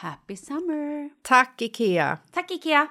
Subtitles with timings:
[0.00, 1.10] Happy summer!
[1.22, 2.18] Tack, Ikea!
[2.32, 2.86] Tack Ikea!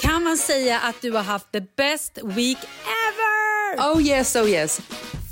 [0.00, 2.58] Kan man säga att du har haft the best week
[3.08, 3.92] ever?
[3.92, 4.80] Oh yes, oh yes.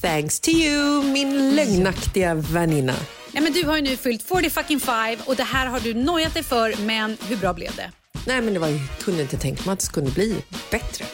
[0.03, 2.95] Thanks to you, min lögnaktiga väninna.
[3.33, 5.95] Nej, men du har ju nu fyllt 40 fucking five och det här har du
[5.95, 7.93] nojat dig för, men hur bra blev det?
[8.27, 11.05] Nej, men det var, jag kunde inte tänka mig att det skulle bli bättre.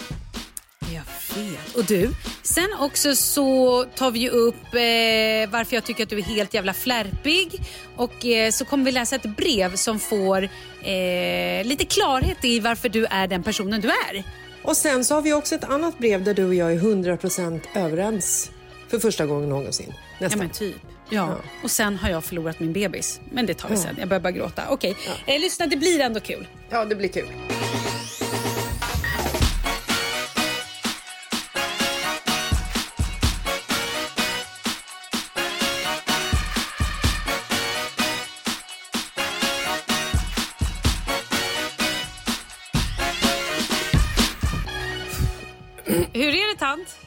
[1.36, 1.74] Vet.
[1.76, 2.10] Och du,
[2.42, 6.72] sen också så tar vi upp eh, varför jag tycker att du är helt jävla
[6.74, 7.60] flärpig.
[7.96, 10.42] Och eh, så kommer vi läsa ett brev som får
[10.82, 14.24] eh, lite klarhet i varför du är den personen du är.
[14.62, 17.60] Och sen så har vi också ett annat brev där du och jag är 100%
[17.74, 18.50] överens
[18.88, 19.86] för första gången någonsin.
[19.88, 20.38] Ja Nästan.
[20.38, 20.76] men typ.
[21.10, 21.36] Ja.
[21.62, 23.20] Och sen har jag förlorat min bebis.
[23.32, 23.96] Men det tar vi sen.
[23.98, 24.62] Jag börjar bara gråta.
[24.70, 24.96] Okej,
[25.26, 26.48] eh, lyssna det blir ändå kul.
[26.70, 27.26] ja, det blir kul.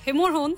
[0.07, 0.57] Hur mår hon?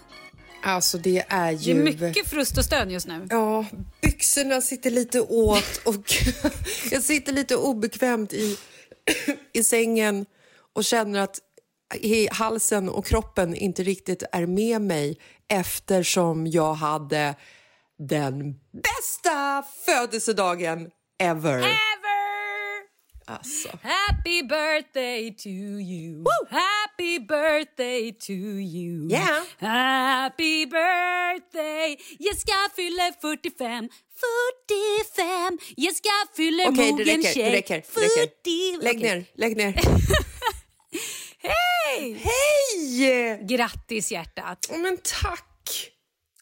[0.63, 1.79] Alltså det är Det ju...
[1.79, 3.27] är mycket frust och stön just nu.
[3.29, 3.65] Ja,
[4.01, 6.13] byxorna sitter lite åt och
[6.91, 8.57] jag sitter lite obekvämt i,
[9.53, 10.25] i sängen
[10.75, 11.39] och känner att
[11.95, 15.17] i halsen och kroppen inte riktigt är med mig
[15.47, 17.35] eftersom jag hade
[17.99, 21.65] den bästa födelsedagen ever.
[23.29, 23.69] Alltså.
[23.83, 26.25] Happy birthday to you.
[26.49, 29.11] Happy birthday to you.
[29.11, 29.43] Yeah.
[29.59, 31.97] Happy birthday.
[32.19, 33.89] Jag ska fylla 45.
[35.07, 35.59] 45.
[35.77, 37.33] Jag ska fylla Okej, mogen räcker.
[37.33, 37.51] tjej.
[37.51, 38.77] Det räcker, det räcker.
[38.77, 38.83] 40.
[38.83, 39.15] Lägg Okej.
[39.15, 39.73] ner, lägg ner.
[41.41, 42.13] Hej!
[42.13, 43.39] Hej!
[43.47, 44.69] Grattis hjärtat.
[44.71, 45.45] Men tack!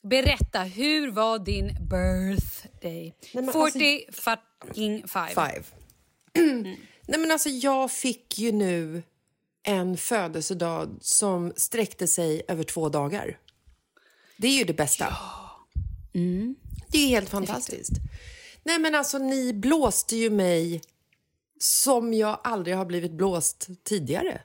[0.10, 3.13] berätta, hur var din birthday?
[3.34, 5.30] men 40 fucking five.
[5.30, 5.63] Five.
[7.07, 9.04] Nej, men alltså, jag fick ju nu
[9.63, 13.39] en födelsedag som sträckte sig över två dagar.
[14.38, 15.18] Det är ju det bästa.
[16.88, 17.92] Det är helt fantastiskt.
[18.63, 20.81] Nej, men alltså, ni blåste ju mig
[21.60, 24.42] som jag aldrig har blivit blåst tidigare.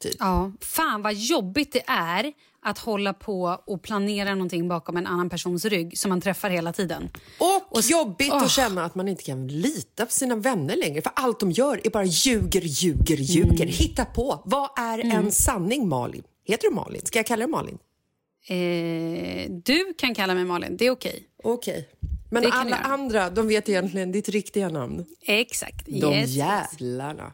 [0.00, 0.16] Typ.
[0.18, 2.32] Ja, fan vad jobbigt det är
[2.64, 6.72] att hålla på och planera någonting bakom en annan persons rygg som man träffar hela
[6.72, 7.08] tiden.
[7.38, 8.42] Och, Och jobbigt Åh.
[8.42, 11.02] att känna att man inte kan lita på sina vänner längre.
[11.02, 13.66] För allt de gör är bara ljuger, ljuger, ljuger.
[13.66, 14.42] Hitta på.
[14.44, 16.22] Vad är en sanning, Malin?
[16.44, 17.00] Heter du Malin?
[17.04, 17.78] Ska jag kalla dig Malin?
[18.48, 21.22] Eh, du kan kalla mig Malin, det är okej.
[21.42, 21.88] Okej.
[22.30, 25.04] Men Det kan alla andra, de vet egentligen ditt riktiga namn.
[25.22, 25.86] Exakt.
[25.86, 26.30] De yes.
[26.30, 27.32] jävlarna.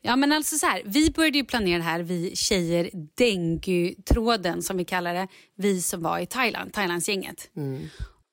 [0.00, 4.76] Ja, men alltså så här, vi började ju planera det här, vi tjejer, dengue-tråden som
[4.76, 5.28] vi kallar det.
[5.56, 7.50] Vi som var i Thailand, Thailandsgänget.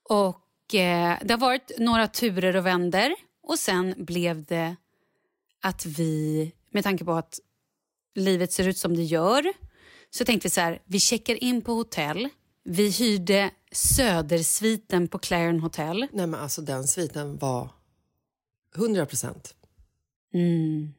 [0.10, 4.76] Och eh, det har varit några turer och vänder och sen blev det
[5.62, 7.40] att vi, med tanke på att
[8.16, 9.54] livet ser ut som det gör,
[10.10, 12.30] så tänkte vi så här, vi checkar in på hotell.
[12.64, 16.08] Vi hyrde Södersviten på Clarion Hotel.
[16.12, 17.70] Nej men alltså den sviten var
[18.76, 19.56] 100 procent.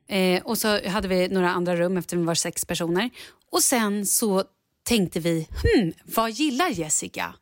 [0.08, 3.10] Eh, och så hade vi några andra rum efter vi var sex personer.
[3.50, 4.44] Och sen så
[4.82, 7.34] tänkte vi, hmm, vad gillar Jessica?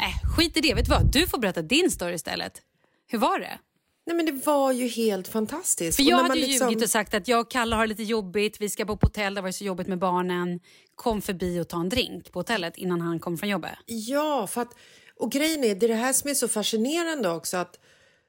[0.00, 1.12] Äh, skit i det, vet du vad?
[1.12, 2.62] Du får berätta din story istället.
[3.06, 3.58] Hur var det?
[4.06, 5.96] Nej men det var ju helt fantastiskt.
[5.96, 8.02] För jag hade ju liksom- ljugit och sagt att jag och Kalle har det lite
[8.02, 10.60] jobbigt, vi ska bo på hotell, det var så jobbigt med barnen.
[10.94, 13.72] Kom förbi och ta en drink på hotellet innan han kom från jobbet.
[13.86, 14.74] Ja, för att,
[15.16, 17.78] och grejen är, det är det här som är så fascinerande också att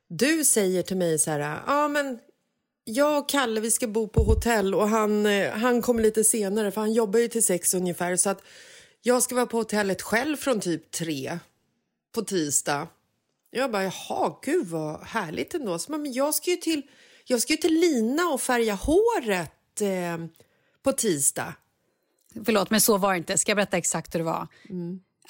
[0.09, 2.19] du säger till mig så här, ja men
[2.83, 6.71] jag och Kalle vi ska bo på hotell och han, eh, han kommer lite senare
[6.71, 8.41] för han jobbar ju till sex ungefär så att
[9.01, 11.39] jag ska vara på hotellet själv från typ tre
[12.11, 12.87] på tisdag.
[13.51, 15.79] Jag bara, jaha, gud vad härligt ändå.
[15.79, 16.81] Så, men jag ska ju till,
[17.25, 20.25] jag ska ju till Lina och färga håret eh,
[20.83, 21.53] på tisdag.
[22.45, 23.37] Förlåt, men så var det inte.
[23.37, 24.47] Ska jag berätta exakt hur det var?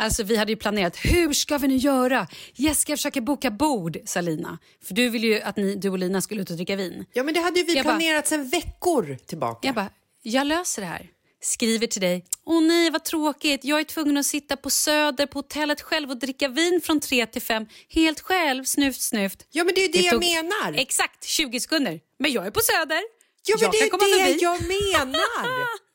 [0.01, 2.28] Alltså, vi hade ju planerat, hur ska vi nu göra?
[2.54, 4.60] Jessica försöker boka bord, sa Lina.
[4.84, 7.06] För du ville ju att ni, du och Lina skulle ut och dricka vin.
[7.13, 9.68] Ja, men det hade ju vi Jag planerat sedan veckor tillbaka.
[9.68, 9.90] Jag bara,
[10.22, 11.10] jag löser det här.
[11.42, 15.40] Skriver till dig, åh nej vad tråkigt, jag är tvungen att sitta på Söder på
[15.40, 19.48] hotellet själv och dricka vin från tre till fem helt själv, snuft snuft.
[19.51, 20.74] Ja, men det är ju det, jag tog menar.
[20.80, 22.00] Exakt 20 sekunder.
[22.19, 23.01] Men jag är på Söder.
[23.46, 24.40] Ja, men jag det är det förbi.
[24.42, 25.80] jag menar.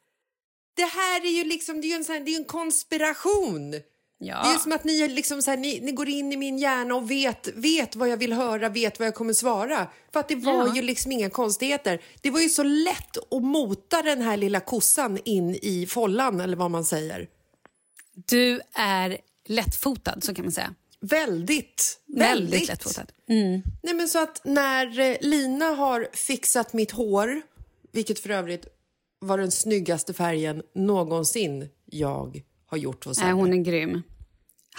[0.76, 3.74] Det här är ju liksom, det är ju en, sån här, det är en konspiration.
[4.26, 4.42] Ja.
[4.42, 6.94] Det är som att ni, liksom så här, ni, ni går in i min hjärna
[6.94, 9.86] och vet, vet vad jag vill höra, vet vad jag kommer svara.
[10.12, 10.76] För att det var Ja.
[10.76, 12.02] ju liksom inga konstigheter.
[12.20, 16.56] Det var ju så lätt att mota den här lilla kossan in i follan, eller
[16.56, 17.28] vad man säger.
[18.14, 19.18] Du är
[19.48, 20.74] lättfotad, så kan man säga.
[21.00, 22.68] Väldigt, Väldigt, väldigt.
[22.68, 23.06] lättfotad.
[23.82, 27.42] Nej, men så att när eh, Lina har fixat mitt hår,
[27.92, 28.66] vilket för övrigt
[29.18, 33.32] var den snyggaste färgen någonsin jag har gjort hos henne.
[33.32, 34.02] hon är grym.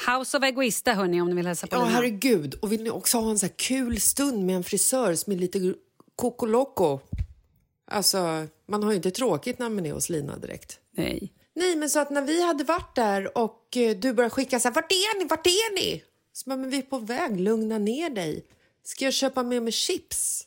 [0.07, 1.91] House of Egoista, hörni, om ni vill hälsa på Ja, Lina.
[1.95, 2.53] herregud.
[2.53, 5.37] Och vill ni också ha en så här kul stund med en frisör som är
[5.37, 5.73] lite
[6.15, 6.99] kokoloco?
[7.91, 10.79] Alltså, man har ju inte tråkigt när man är hos Lina direkt.
[10.97, 11.33] Nej.
[11.55, 14.67] Nej, men så att när vi hade varit där och eh, du började skicka så
[14.67, 16.03] här, vart är ni, vart är ni?
[16.33, 18.45] Så bara, men vi är på väg, lugna ner dig.
[18.83, 20.43] Ska jag köpa med mig chips?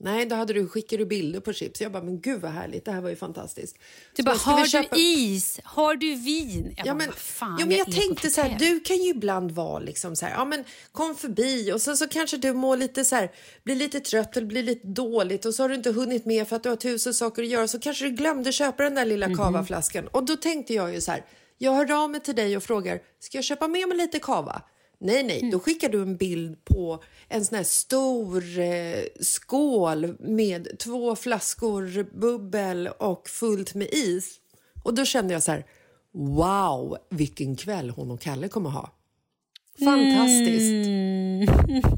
[0.00, 1.80] Nej, då hade du, skickade du bilder på chips.
[1.80, 3.76] Jag bara, men gud vad härligt, det här var ju fantastiskt.
[4.16, 5.60] Du Så bara, har köpa- du is?
[5.64, 6.74] Har du vin?
[6.76, 9.10] Jag Ja, bara, men, fan, ja, men jag på tänkte så här, du kan ju
[9.10, 12.76] ibland vara liksom så här, ja men kom förbi och sen så kanske du mår
[12.76, 13.30] lite så här,
[13.64, 16.56] blir lite trött eller blir lite dåligt och så har du inte hunnit med för
[16.56, 19.28] att du har tusen saker att göra så kanske du glömde köpa den där lilla
[19.28, 19.36] Mhm.
[19.36, 21.24] kavaflaskan och då tänkte jag ju så här,
[21.58, 24.62] jag hör av mig till dig och frågar, ska jag köpa med mig lite kava?
[25.00, 25.50] Nej, nej, Mm.
[25.50, 32.06] då skickar du en bild på en sån här stor eh, skål med två flaskor
[32.20, 34.40] bubbel och fullt med is.
[34.84, 35.66] Och då kände jag så här,
[36.12, 38.94] wow, vilken kväll hon och Kalle kommer ha.
[39.84, 40.88] Fantastiskt.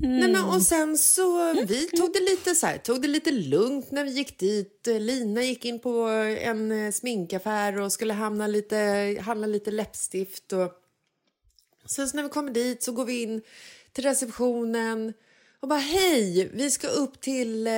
[0.00, 3.90] Nej, men, och sen så, vi tog det lite så här, tog det lite lugnt
[3.90, 4.86] när vi gick dit.
[4.86, 5.98] Lina gick in på
[6.40, 8.76] en eh, sminkaffär och skulle hamna lite,
[9.20, 10.52] handla lite läppstift.
[10.52, 10.72] Och,
[11.90, 13.42] sen så när vi kommer dit så går vi in
[13.92, 15.12] till receptionen
[15.60, 17.72] och bara hej, vi ska upp till eh,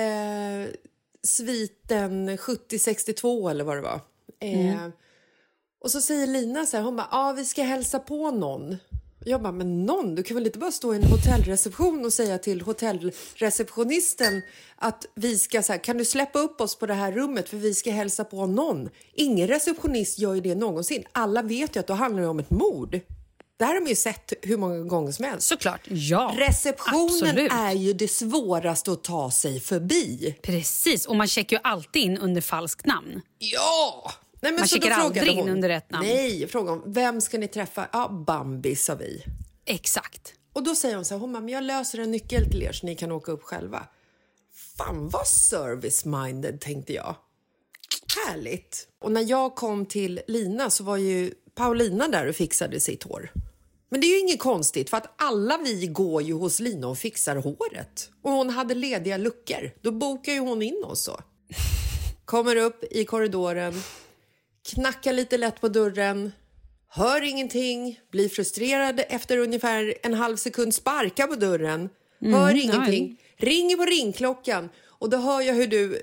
[1.23, 4.01] sviten 7062 eller vad det var.
[4.39, 4.87] Eh,
[5.79, 8.77] och så säger Lina så här, hon bara, ja vi ska hälsa på någon.
[9.25, 12.37] Jag bara, men någon, du kan väl inte bara stå i en hotellreception och säga
[12.37, 14.41] till hotellreceptionisten
[14.75, 17.57] att vi ska så här, kan du släppa upp oss på det här rummet för
[17.57, 18.89] vi ska hälsa på någon.
[19.13, 21.03] Ingen receptionist gör ju det någonsin.
[21.11, 22.99] Alla vet ju att då handlar det om ett mord.
[23.57, 25.47] Det här har man ju sett hur många gånger som helst.
[25.47, 26.33] Såklart, ja.
[26.37, 27.51] Receptionen Absolut.
[27.51, 30.35] är ju det svåraste att ta sig förbi.
[30.43, 33.21] Precis, och man checkar ju alltid in under falskt namn.
[33.37, 34.11] Ja!
[34.41, 36.07] Nej, men Man så checkar aldrig in hon- under rätt namn.
[36.07, 37.87] Nej, fråga om vem ska ni träffa?
[37.93, 39.23] Ja, Bambi sa vi.
[39.65, 40.33] Exakt.
[40.53, 42.71] Och då säger hon så här, hon bara, men jag löser en nyckel till er
[42.71, 43.87] så ni kan åka upp själva.
[44.77, 47.15] Fan vad service-minded tänkte jag.
[48.27, 48.87] Härligt.
[49.01, 53.31] Och när jag kom till Lina så var ju Paulina där och fixade sitt hår.
[53.89, 56.97] Men det är ju inget konstigt för att alla vi går ju hos Lina och
[56.97, 58.09] fixar håret.
[58.21, 59.71] Och hon hade lediga luckor.
[59.81, 61.19] Då bokar ju hon in oss så.
[62.25, 63.73] Kommer upp i korridoren,
[64.73, 66.31] knackar lite lätt på dörren,
[66.87, 71.89] hör ingenting, blir frustrerad efter ungefär en halv sekund, sparkar på dörren,
[72.21, 76.01] hör ingenting, ringer på ringklockan och då hör jag hur du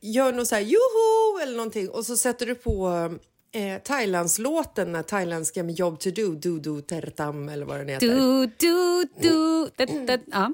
[0.00, 2.88] gör något så här joho eller någonting och så sätter du på
[3.52, 8.06] eh, Thailandslåten, den thailändska med Job to do, do do tertam eller vad den heter.
[8.06, 9.70] Du, du, du.
[9.76, 10.52] Det, det, ja.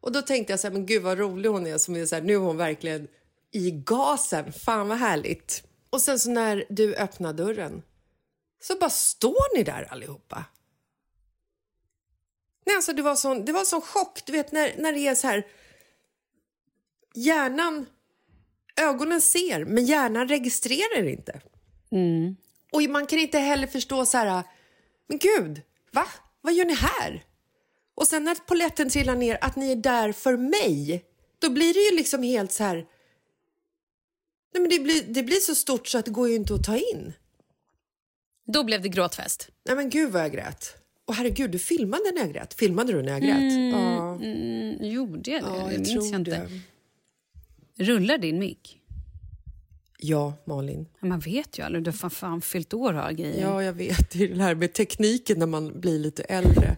[0.00, 2.14] Och då tänkte jag så här, men gud vad rolig hon är som är så
[2.14, 3.08] här, nu är hon verkligen
[3.52, 4.52] i gasen.
[4.52, 5.62] Fan vad härligt.
[5.90, 7.82] Och sen så när du öppnar dörren
[8.60, 10.44] så bara står ni där allihopa.
[12.66, 15.14] Nej, alltså det var sån, det var sån chock, du vet när, när det är
[15.14, 15.46] så här
[17.14, 17.86] hjärnan,
[18.76, 21.40] ögonen ser men hjärnan registrerar inte.
[22.72, 24.42] Och man kan inte heller förstå så här,
[25.08, 26.04] men gud, va?
[26.40, 27.24] Vad gör ni här?
[27.94, 31.04] Och sen när poletten trillar ner, att ni är där för mig,
[31.38, 32.74] då blir det ju liksom helt så här...
[34.54, 36.64] Nej, men det, blir, det blir så stort så att det går ju inte att
[36.64, 37.12] ta in.
[38.52, 39.48] Då blev det gråtfest.
[39.66, 40.76] Nej men gud vad jag grät.
[41.04, 42.54] Och herregud, du filmade när jag grät.
[42.54, 43.72] Filmade du när jag grät?
[43.72, 45.48] ja, Mm, gjorde jag det?
[45.48, 46.30] ja, det jag minns tror jag inte.
[47.76, 47.84] det.
[47.84, 48.78] Rullar din mick?
[50.04, 50.86] Ja, Malin.
[51.00, 51.84] Man vet ju aldrig.
[51.84, 53.42] Du har fan, fan fyllt år och har grejer.
[53.42, 54.10] Ja, jag vet.
[54.10, 56.76] Det är det här med tekniken när man blir lite äldre.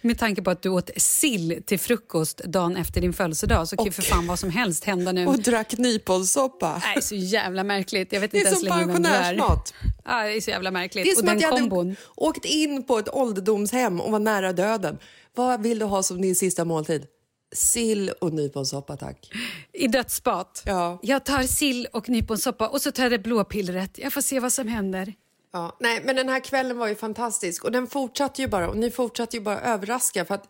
[0.00, 3.84] Med tanke på att du åt sill till frukost dagen efter din födelsedag så kan
[3.84, 5.26] ju för fan vad som helst hända nu.
[5.26, 6.82] Och drack nyponsoppa.
[6.84, 8.12] Nej, så jävla märkligt.
[8.12, 9.12] Jag vet Det inte är ens som längre vem du är.
[9.12, 9.74] pensionärsmat.
[10.04, 11.04] Ja, det är så jävla märkligt.
[11.04, 11.86] Det är och som den att jag kombon.
[11.86, 14.98] hade åkt in på ett ålderdomshem och var nära döden.
[15.34, 17.06] Vad vill du ha som din sista måltid?
[17.52, 19.32] Sill och nyponsoppa, tack.
[19.72, 20.62] I dödsspat.
[20.66, 20.98] Ja.
[21.02, 23.98] Jag tar sill och nyponsoppa och så tar jag det blå pillret.
[23.98, 25.14] Jag får se vad som händer.
[25.52, 28.76] Ja, nej, men den här kvällen var ju fantastisk och den fortsatte ju bara och
[28.76, 30.44] ni fortsatte ju bara överraska för att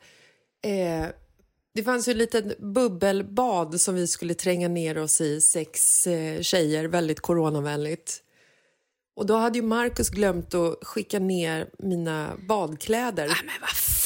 [0.65, 1.07] eh,
[1.75, 6.41] det fanns ju ett litet bubbelbad som vi skulle tränga ner oss i, sex eh,
[6.41, 8.23] tjejer, väldigt coronavänligt.
[9.17, 13.27] Och då hade ju Markus glömt att skicka ner mina badkläder.
[13.27, 13.98] Nej, men vad.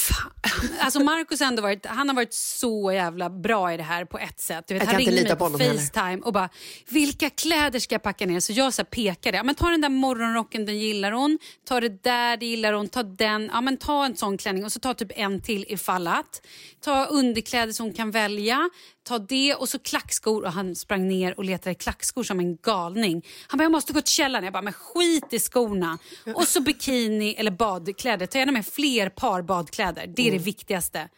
[0.80, 4.40] Alltså Marcus ändå varit, han har varit så jävla bra i det här på ett
[4.40, 4.64] sätt.
[4.68, 5.74] Du vet, Jag han ringde mig på heller.
[5.74, 6.48] Facetime och bara
[6.88, 9.36] “vilka kläder ska jag packa ner?” Så jag så pekade.
[9.36, 11.38] Ja, men ta den där morgonrocken, den gillar hon.
[11.68, 12.88] Ta det där, det gillar hon.
[12.88, 13.50] Ta den.
[13.52, 16.46] Ja, men ta en sån klänning och så ta typ en till ifall att.
[16.84, 18.70] Ta underkläder som hon kan välja.
[19.02, 20.44] Ta det och så klackskor.
[20.44, 23.26] Och han sprang ner och letade klackskor som en galning.
[23.48, 24.44] Han bara “jag måste gå till källaren”.
[24.44, 25.98] Jag bara “men skit i skorna”.
[26.34, 28.26] Och så bikini eller badkläder.
[28.26, 30.06] Ta gärna med fler par badkläder.
[30.06, 30.38] Det är Mm.
[30.38, 31.08] det viktigaste.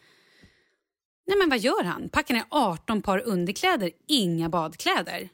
[1.27, 2.09] Nej men vad gör han?
[2.09, 5.29] Packar ner 18 par underkläder, inga badkläder.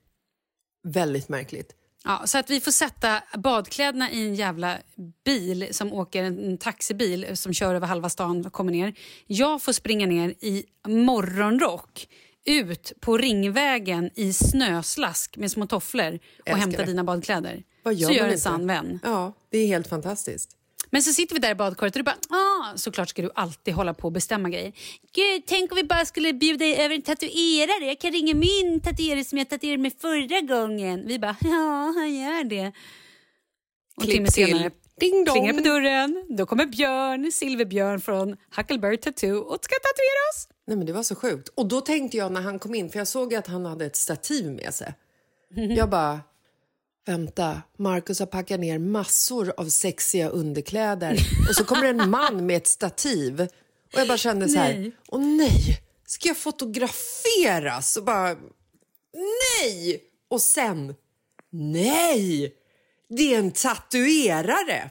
[0.84, 1.76] Väldigt märkligt.
[2.04, 4.78] Ja, så att vi får sätta badkläderna i en jävla
[5.26, 8.94] bil som åker en taxibil som kör över halva stan och kommer ner.
[9.28, 12.08] Jag får springa ner i morgonrock
[12.46, 16.86] ut på Ringvägen i snöslask med små tofflor och Älskar hämta det.
[16.86, 17.64] dina badkläder.
[17.84, 19.00] Vad gör så gör en sann vän.
[19.04, 20.50] Ja, det är helt fantastiskt.
[20.94, 23.74] Men så sitter vi där i badkaret och du bara, ah, såklart ska du alltid
[23.74, 24.74] hålla på och bestämma grejer.
[25.16, 27.86] Gud, tänk om vi bara skulle bjuda över en tatuerare.
[27.86, 31.04] Jag kan ringa min tatuerare som jag tatuerade med förra gången.
[31.08, 32.72] Vi bara, ja, han gör det.
[33.98, 35.34] Och Klipp timme senare Ding dong.
[35.36, 36.26] plingar på dörren.
[36.38, 40.48] Då kommer Björn, Silverbjörn från Huckleberry Tattoo och ska tatuera oss.
[40.72, 41.50] Nej, men det var så sjukt.
[41.56, 43.96] Och då tänkte jag när han kom in, för jag såg att han hade ett
[43.96, 44.94] stativ med sig.
[45.50, 46.22] Jag bara,
[47.06, 51.18] vänta, Marcus har packat ner massor av sexiga underkläder
[51.50, 53.42] och så kommer en man med ett stativ.
[53.94, 54.92] Och jag bara kände så här, Nej.
[55.08, 57.98] åh nej, ska jag fotograferas?
[57.98, 58.36] Och bara,
[59.14, 60.02] nej!
[60.30, 60.96] Och sen,
[61.50, 62.56] nej!
[63.10, 64.90] Det är en tatuerare!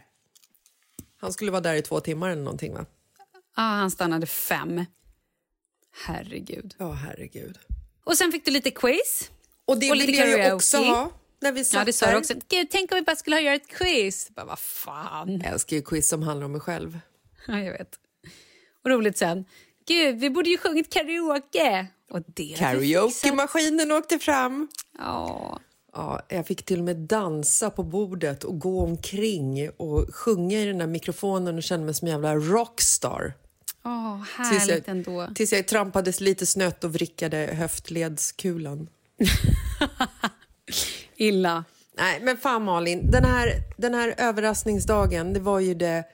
[1.21, 2.87] Han skulle vara där i två timmar eller någonting va?
[3.55, 4.85] Ah, han stannade fem.
[6.07, 6.75] Herregud.
[6.79, 7.59] Ja, herregud.
[8.05, 9.31] Och sen fick du lite quiz.
[9.65, 12.17] Och det Och lite ville jag ju också ha när vi Ja, det sa du
[12.17, 12.35] också.
[12.49, 14.31] Gud, tänk om vi bara skulle ha göra ett quiz.
[14.31, 15.41] Bara, vad fan.
[15.45, 17.01] Jag älskar ju quiz som handlar om mig själv.
[17.47, 17.99] Ja, jag vet.
[18.85, 19.45] Och roligt sen.
[19.87, 21.87] Gud, vi borde ju sjungit karaoke.
[22.11, 22.55] Och det.
[22.59, 24.69] Karaoke-maskinen åkte fram.
[24.99, 25.61] Ja.
[25.93, 30.65] Ja, jag fick till och med dansa på bordet och gå omkring och sjunga i
[30.65, 33.35] den där mikrofonen och känna mig som en jävla rockstar.
[33.83, 35.29] Tills härligt jag, ändå.
[35.35, 38.89] tills jag trampades lite snött och vrickade höftledskulan.
[41.17, 41.65] Illa.
[41.97, 46.05] Nej, men fan Malin, den här, den här överraskningsdagen, det var ju det,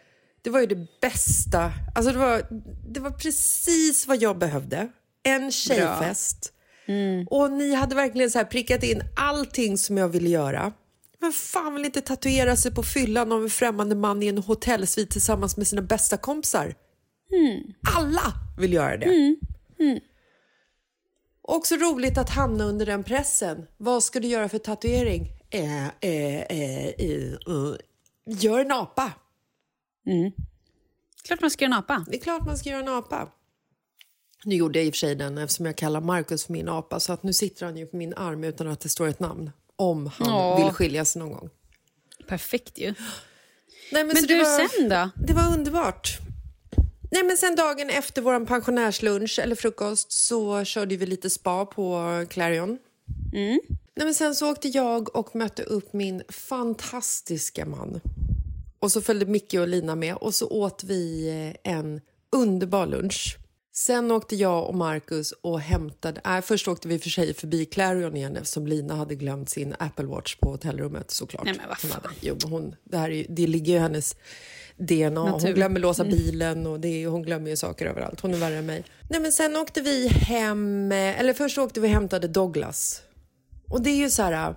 [0.42, 1.72] det, var ju det bästa.
[1.94, 2.46] Alltså det var,
[2.88, 4.88] det var precis vad jag behövde.
[5.22, 6.52] En tjejfest.
[7.26, 10.72] Och ni hade verkligen så prickat in allting som jag ville göra.
[11.18, 15.10] Men fan vill inte tatuera sig på fyllan av en främmande man i en hotellsvit
[15.10, 16.74] tillsammans med sina bästa kompisar?
[17.96, 19.36] Alla vill göra det.
[21.42, 23.66] Också roligt att hamna under den pressen.
[23.76, 25.32] Vad ska du göra för tatuering?
[25.50, 27.34] Eh, eh, eh, eh.
[28.26, 29.12] Gör en apa.
[31.24, 32.04] Klart man ska göra en apa.
[32.08, 33.28] Det är klart man ska göra en apa.
[34.44, 37.00] Nu gjorde jag i och för sig den eftersom jag kallar Markus för min apa
[37.00, 39.50] så att nu sitter han ju på min arm utan att det står ett namn.
[39.76, 40.56] Om han Ja.
[40.64, 41.50] vill skilja sig någon gång.
[42.28, 42.94] Perfekt ju.
[43.92, 45.10] Nej, Men så du, var, sen då?
[45.26, 46.18] Det var underbart.
[47.16, 52.24] Nej, men sen dagen efter vår pensionärslunch eller frukost så körde vi lite spa på
[52.30, 52.78] Clarion.
[53.32, 53.60] Nej,
[53.94, 58.00] men sen så åkte jag och mötte upp min fantastiska man.
[58.78, 61.28] Och så följde Micke och Lina med och så åt vi
[61.64, 62.00] eh, en
[62.32, 63.36] underbar lunch.
[63.72, 66.20] Sen åkte jag och Marcus och hämtade...
[66.24, 70.06] Äh, först åkte vi för sig förbi Clarion igen eftersom Lina hade glömt sin Apple
[70.06, 71.44] Watch på hotellrummet såklart.
[71.44, 72.00] Nej, men vad Hon fan.
[72.02, 72.14] hade.
[72.20, 74.16] Jo, hon, det, här är, det ligger ju i hennes
[74.78, 75.20] DNA.
[75.20, 75.54] Hon Natur.
[75.54, 78.20] glömmer låsa bilen och det hon glömmer ju saker överallt.
[78.20, 78.84] Hon är värre än mig.
[79.10, 80.92] Nej, men sen åkte vi hem...
[80.92, 83.02] eh, Eller först åkte vi och hämtade Douglas.
[83.70, 84.32] Och det är ju så här...
[84.50, 84.56] äh,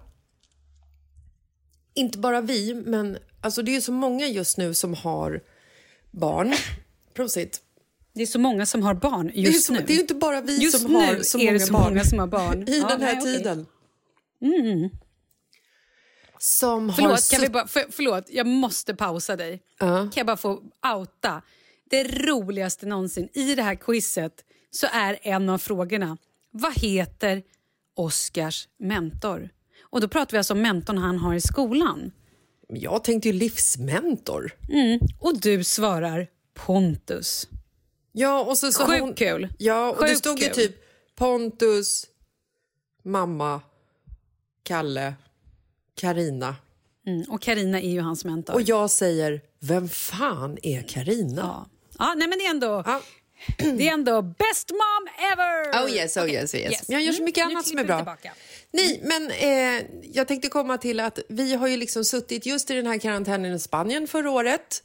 [1.93, 5.41] Inte bara vi, men alltså det är ju så många just nu som har
[6.11, 6.53] barn.
[7.13, 7.61] Prosit.
[8.13, 9.79] Det är så många som har barn Det just så, nu.
[9.88, 11.83] det är ju inte bara vi Just som har så är många det så barn
[11.83, 12.63] många som har barn.
[12.67, 13.65] i Ja, den här nej, tiden.
[16.41, 16.96] Som har...
[16.96, 19.62] Förlåt, kan vi bara, för, förlåt, jag måste pausa dig.
[19.79, 19.88] Ja.
[19.88, 20.63] Kan jag bara få
[20.96, 21.41] outa?
[21.89, 26.17] Det roligaste någonsin i det här quizet så är en av frågorna
[26.52, 27.43] vad heter
[27.95, 29.49] Oscars mentor?
[29.82, 32.12] Och då pratar vi alltså om mentorn han har i skolan.
[32.67, 34.56] Jag tänkte ju livsmentor.
[35.19, 37.47] Och du svarar Pontus.
[38.12, 39.47] Ja, och så, så Sjukt hon, kul.
[39.58, 40.75] Ja, och det Sjukt stod ju typ
[41.15, 42.08] Pontus,
[43.04, 43.62] mamma,
[44.63, 45.13] Kalle,
[45.99, 46.55] Karina.
[47.07, 48.53] Mm, och Karina är ju hans mentor.
[48.53, 51.41] Och jag säger, vem fan är Karina?
[51.41, 51.69] ja.
[51.99, 52.83] ja, nej men det är ändå...
[52.85, 53.01] Ja.
[53.57, 55.85] Det är ändå best mom ever!
[55.85, 56.83] Oh yes, oh Okej, yes, oh yes.
[56.89, 57.97] Jag gör så Mm, mycket nu annat som är bra.
[57.97, 58.33] tillbaka.
[58.71, 62.73] Nej, men eh, jag tänkte komma till att vi har ju liksom suttit just i
[62.73, 64.83] den här karantänen i Spanien förra året.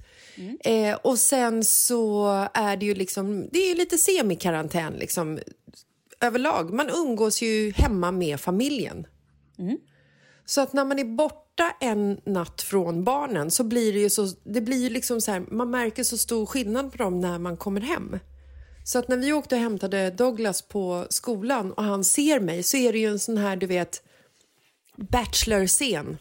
[0.64, 5.38] Eh, och sen så är det ju liksom, det är ju lite semikarantän liksom
[6.20, 6.72] överlag.
[6.74, 9.06] Man umgås ju hemma med familjen.
[10.46, 14.28] Så att när man är borta en natt från barnen så blir det ju så,
[14.44, 17.56] det blir ju liksom så här, man märker så stor skillnad på dem när man
[17.56, 18.18] kommer hem.
[18.84, 22.76] Så att när vi åkte och hämtade Douglas på skolan och han ser mig så
[22.76, 24.02] är det ju en sån här, du vet,
[24.96, 26.16] bachelor-scen.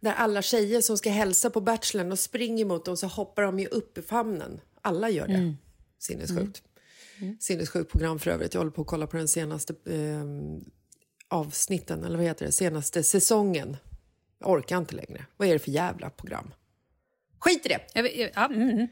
[0.00, 3.58] Där alla tjejer som ska hälsa på bachelorn och springer mot dem så hoppar de
[3.58, 4.60] ju upp i famnen.
[4.82, 5.54] Alla gör det.
[5.98, 6.62] Sinnessjukt.
[7.40, 8.54] Sinnessjukt program för övrigt.
[8.54, 10.24] Jag håller på att kolla på den senaste eh,
[11.28, 13.76] avsnitten, eller vad heter det, senaste säsongen.
[14.38, 15.26] Jag orkar inte längre.
[15.36, 16.54] Vad är det för jävla program?
[17.38, 17.80] Skit i det!
[17.94, 18.86] Jag jag- Ja, mm.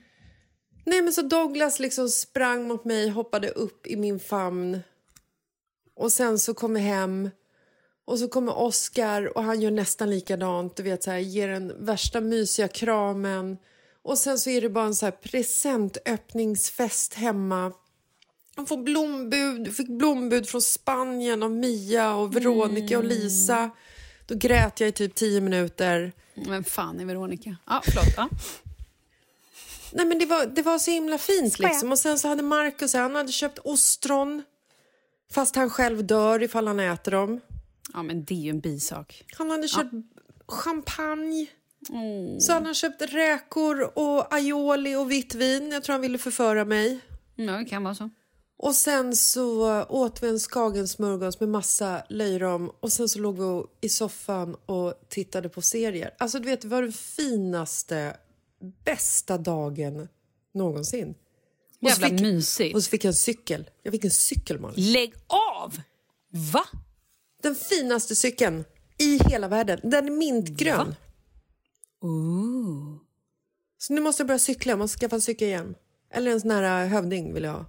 [0.87, 4.81] Nej, men så Douglas liksom sprang mot mig, hoppade upp i min famn.
[5.95, 7.31] Och sen så kom vi hem.
[8.05, 10.77] Och så kommer Oscar och han gör nästan likadant.
[10.77, 13.59] Du vet, så här, ger den värsta mysiga kramen.
[14.03, 17.73] Och sen så är det bara en så här presentöppningsfest hemma.
[18.57, 23.71] Han får blombud, fick blombud från Spanien av Mia och Veronica och Lisa.
[24.27, 26.13] Då grät jag i typ tio minuter.
[26.35, 27.57] Vem fan är Veronica?
[27.67, 28.15] Ja, förlåt.
[28.17, 28.29] Ja.
[29.93, 31.59] Nej, men det, var, det var så himla fint.
[31.59, 31.93] Liksom.
[31.93, 34.43] Och sen så hade Marcus han hade köpt ostron
[35.33, 37.41] fast han själv dör ifall han äter dem.
[37.93, 39.25] ja, men det är ju en bisak.
[39.39, 39.93] Han hade köpt
[40.49, 41.47] champagne.
[42.41, 45.71] Så han har köpt räkor och aioli och vitt vin.
[45.73, 47.01] Jag tror han ville förföra mig.
[47.35, 48.11] Ja, det kan vara så.
[48.57, 53.65] Och sen så åt vi en skagensmörgås med massa löjrom och sen så låg vi
[53.87, 56.15] i soffan och tittade på serier.
[56.19, 58.17] Alltså du vet, det var den finaste,
[58.85, 60.09] bästa dagen
[60.55, 61.15] någonsin.
[61.83, 62.75] Och Jävla fick- mysigt.
[62.75, 63.71] Och så fick jag en cykel.
[63.83, 64.93] Jag fick en cykel, Malin.
[64.93, 65.81] Lägg av!
[66.53, 66.65] Va?
[67.43, 68.65] Den finaste cykeln
[68.99, 69.81] i hela världen.
[69.83, 70.95] Den är mintgrön.
[73.79, 74.73] Så nu måste jag börja cykla.
[74.73, 75.75] Jag måste skaffa en cykelhjälm.
[76.11, 77.67] Eller en sån här äh, hövding vill jag ha.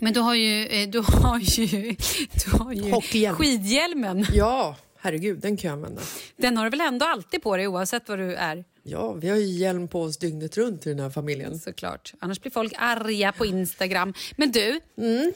[0.00, 1.66] Men du har ju, eh, du har ju,
[2.44, 3.36] du har ju Hockeyhjälm.
[3.36, 4.26] skidhjälmen.
[4.32, 6.02] Ja, herregud, den kan jag använda.
[6.36, 8.64] Den har du väl ändå alltid på dig oavsett vad du är?
[8.82, 11.58] Ja, vi har ju hjälm på oss dygnet runt i den här familjen.
[11.58, 12.12] Såklart.
[12.20, 14.14] Annars blir folk arga på Instagram.
[14.36, 14.68] Men du,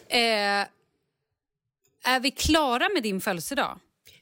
[0.09, 0.67] eh,
[2.05, 3.79] är vi klara med din födelsedag?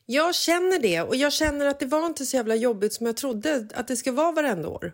[0.06, 3.16] Jag känner det och jag känner att det var inte så jävla jobbigt som jag
[3.16, 4.92] trodde att det ska vara varenda år.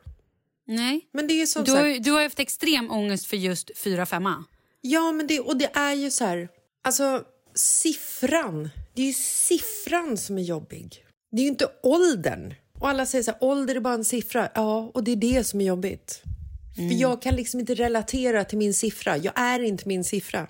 [0.67, 1.09] Nej.
[1.13, 2.05] Men det är som Du sagt...
[2.05, 4.45] du har haft extrem ångest för just 4-5
[4.85, 6.49] Ja, men det, och det är ju så här...
[6.85, 8.71] Alltså, siffran.
[8.95, 11.05] Det är ju siffran som är jobbig.
[11.31, 12.55] Det är ju inte åldern.
[12.81, 14.49] Och alla säger så här, ålder är bara en siffra.
[14.55, 16.23] Ja, och det är det som är jobbigt.
[16.77, 19.17] För jag kan liksom inte relatera till min siffra.
[19.17, 20.47] Jag är inte min siffra.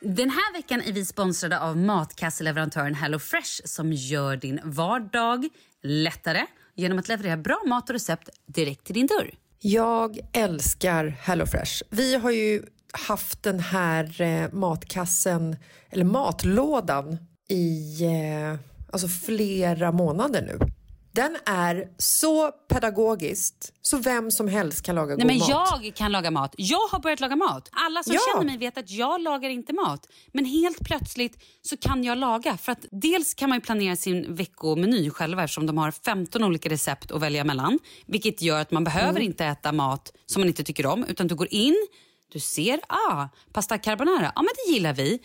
[0.00, 5.48] Den här veckan är vi sponsrade av matkasseleverantören HelloFresh som gör din vardag
[5.82, 9.34] lättare genom att leverera bra mat och recept direkt till din dörr.
[9.60, 11.82] Jag älskar HelloFresh.
[11.90, 15.56] Vi har ju haft den här eh, matkassen,
[15.90, 18.58] eller matlådan, i eh,
[18.92, 20.75] alltså flera månader nu.
[21.16, 25.80] Den är så pedagogiskt så vem som helst kan laga Nej, god men mat.
[25.82, 26.54] jag kan laga mat.
[26.58, 27.68] Jag har börjat laga mat.
[27.72, 28.20] Alla som Ja.
[28.32, 30.08] känner mig vet att jag lagar inte mat.
[30.32, 32.56] Men helt plötsligt så kan jag laga.
[32.56, 36.68] För att dels kan man ju planera sin veckomeny själva eftersom de har 15 olika
[36.68, 37.78] recept att välja mellan.
[38.06, 39.22] Vilket gör att man behöver Mm.
[39.22, 41.04] inte äta mat som man inte tycker om.
[41.04, 41.86] Utan du går in,
[42.32, 45.18] du ser, ah, pasta carbonara, ja men det gillar vi.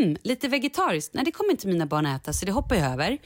[0.00, 3.18] Mm, lite vegetariskt, nej det kommer inte mina barn äta så det hoppar jag över.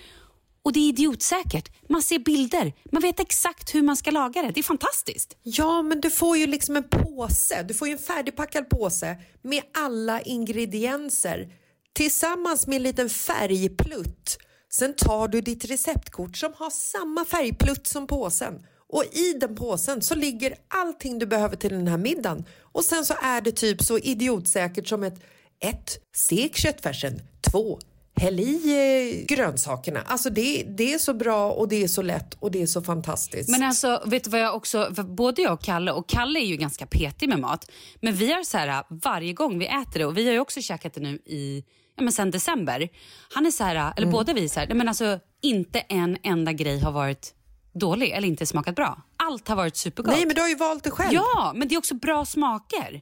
[0.64, 1.72] Och det är idiotsäkert.
[1.88, 4.51] Man ser bilder, man vet exakt hur man ska laga det.
[4.55, 5.37] Det är fantastiskt.
[5.42, 7.62] Ja, men du får ju liksom en påse.
[7.62, 11.48] Du får ju en färdigpackad påse med alla ingredienser
[11.92, 14.38] tillsammans med en liten färgplutt.
[14.72, 18.66] Sen tar du ditt receptkort som har samma färgplutt som påsen.
[18.88, 22.44] Och i den påsen så ligger allting du behöver till den här middagen.
[22.72, 25.20] Och sen så är det typ så idiotsäkert som ett
[25.61, 25.98] 1.
[26.14, 27.20] Stek köttfärsen.
[27.53, 27.79] 2.
[28.22, 30.02] Häll i eh, grönsakerna.
[30.06, 32.82] Alltså det, det är så bra och det är så lätt och det är så
[32.82, 33.50] fantastiskt.
[33.50, 36.56] Men alltså, vet du vad jag också, både jag och Kalle, och Kalle är ju
[36.56, 40.18] ganska petig med mat, men vi har så här varje gång vi äter det, och
[40.18, 41.64] vi har ju också käkat det nu i,
[41.96, 42.88] ja men sen december.
[43.35, 44.11] Han är så här, eller Mm.
[44.12, 47.35] båda vi så här, nej men alltså inte en enda grej har varit
[47.74, 49.02] dålig eller inte smakat bra.
[49.16, 50.14] Allt har varit supergott.
[50.16, 51.12] Nej, men du har ju valt det själv.
[51.12, 53.00] Ja, men det är också bra smaker.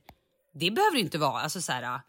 [0.54, 1.40] Det behöver det inte vara.
[1.40, 2.00] Alltså så här,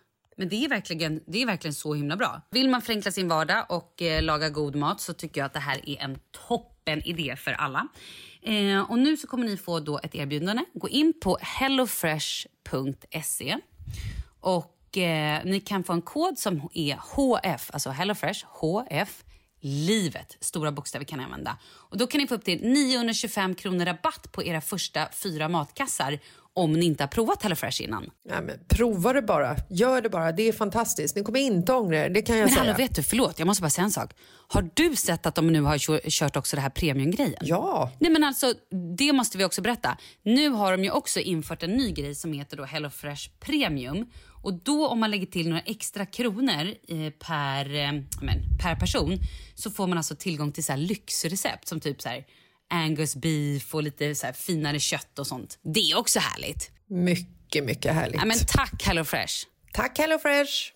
[0.41, 2.41] men det är, verkligen, det är verkligen så himla bra.
[2.51, 5.59] Vill man förenkla sin vardag och eh, laga god mat så tycker jag att det
[5.59, 7.87] här är en toppen idé för alla.
[8.41, 10.63] Eh, och nu så kommer ni få då ett erbjudande.
[10.73, 12.47] Gå in på hellofresh.se
[14.39, 19.23] och eh, ni kan få en kod som är HF, alltså HelloFresh, HF,
[19.59, 21.57] livet, stora bokstäver kan ni använda.
[21.63, 26.19] Och då kan ni få upp till 925 kronor rabatt på era första fyra matkassar
[26.53, 28.09] om ni inte har provat HelloFresh innan.
[28.29, 29.55] Nej, men prova det bara.
[29.69, 30.31] Gör det bara.
[30.31, 31.15] Det är fantastiskt.
[31.15, 32.09] Ni kommer inte ångra er.
[32.09, 32.63] Det kan jag Men säga.
[32.63, 34.11] hallå, vet du, förlåt, jag måste bara säga en sak.
[34.47, 37.39] Har du sett att de nu har kö- kört också det här premiumgrejen?
[37.41, 37.91] Ja.
[37.99, 38.53] Nej men alltså,
[38.97, 39.97] det måste vi också berätta.
[40.23, 44.05] Nu har de ju också infört en ny grej som heter då HelloFresh Premium.
[44.43, 49.17] Och då om man lägger till några extra kronor eh, per, eh, men, per person
[49.55, 52.25] så får man alltså tillgång till så här lyxrecept som typ så här
[52.71, 55.59] Angus beef och lite så här finare kött och sånt.
[55.61, 56.71] Det är också härligt.
[56.87, 58.15] Mycket, mycket härligt.
[58.15, 59.33] Ja, men tack HelloFresh.
[59.73, 60.73] Tack HelloFresh.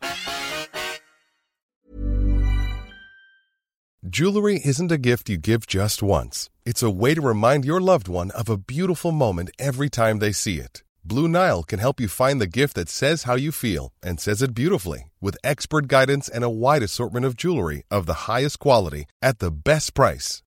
[4.07, 6.49] Jewelry isn't a gift you give just once.
[6.63, 10.31] It's a way to remind your loved one of a beautiful moment every time they
[10.31, 10.83] see it.
[11.03, 14.41] Blue Nile can help you find the gift that says how you feel and says
[14.41, 19.05] it beautifully with expert guidance and a wide assortment of jewelry of the highest quality
[19.21, 20.43] at the best price.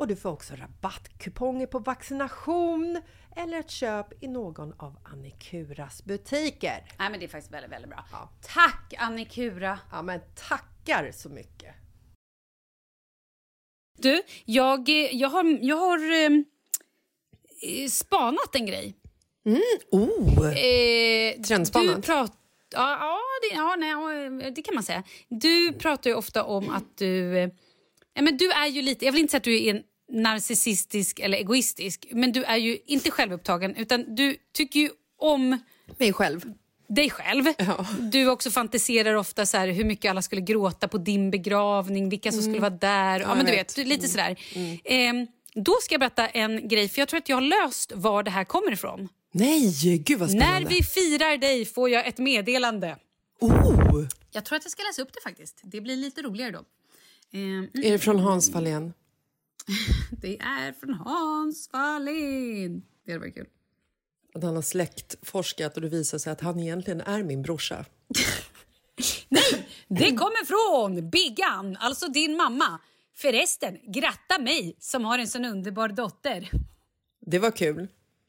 [0.00, 3.02] och du får också rabattkuponger på vaccination
[3.36, 6.84] eller ett köp i någon av Annikuras butiker.
[6.98, 8.04] Nej men det är faktiskt väldigt, väldigt bra.
[8.12, 8.30] Ja.
[8.42, 9.78] Tack Annikura!
[9.92, 11.74] Ja men tackar så mycket!
[13.98, 18.94] Du, jag, eh, jag har, jag har eh, spanat en grej.
[19.90, 20.58] Oh!
[20.58, 22.06] Eh, Trendspanat?
[22.06, 22.28] Du ja,
[22.70, 23.90] ja, det, ja nej,
[24.44, 25.02] ja, det kan man säga.
[25.28, 27.38] Du pratar ju ofta om att du...
[27.38, 27.50] eh,
[28.14, 31.20] Ja, men du är ju lite, jag vill inte säga att du är en narcissistisk
[31.20, 35.58] eller egoistisk, men du är ju inte självupptagen utan du tycker ju om
[35.98, 36.52] Mig själv.
[36.88, 37.44] dig själv.
[37.58, 37.86] Ja.
[38.00, 42.32] Du också fantiserar ofta så här, hur mycket alla skulle gråta på din begravning, vilka
[42.32, 43.20] som skulle vara där.
[43.20, 43.78] Ja, jag men du vet.
[43.78, 44.36] vet, lite sådär.
[44.84, 48.22] Ehm, då ska jag berätta en grej, för jag tror att jag har löst var
[48.22, 49.08] det här kommer ifrån.
[49.32, 49.72] Nej,
[50.06, 50.60] gud vad spännande.
[50.60, 52.96] När vi firar dig får jag ett meddelande.
[53.40, 54.04] Oh!
[54.32, 55.60] Jag tror att jag ska läsa upp det faktiskt.
[55.62, 56.58] Det blir lite roligare då.
[57.38, 58.92] Ehm, Är det från Hans Fahlén?
[60.20, 62.82] det är från Hans Wallin.
[63.06, 63.46] Det var kul.
[64.34, 67.84] Att han har släktforskat och det visar sig att han egentligen är min brorsa.
[69.88, 72.78] Det kommer från Biggan, alltså din mamma.
[73.16, 76.50] Förresten, gratta mig som har en sån underbar dotter.
[77.26, 77.88] Det var kul.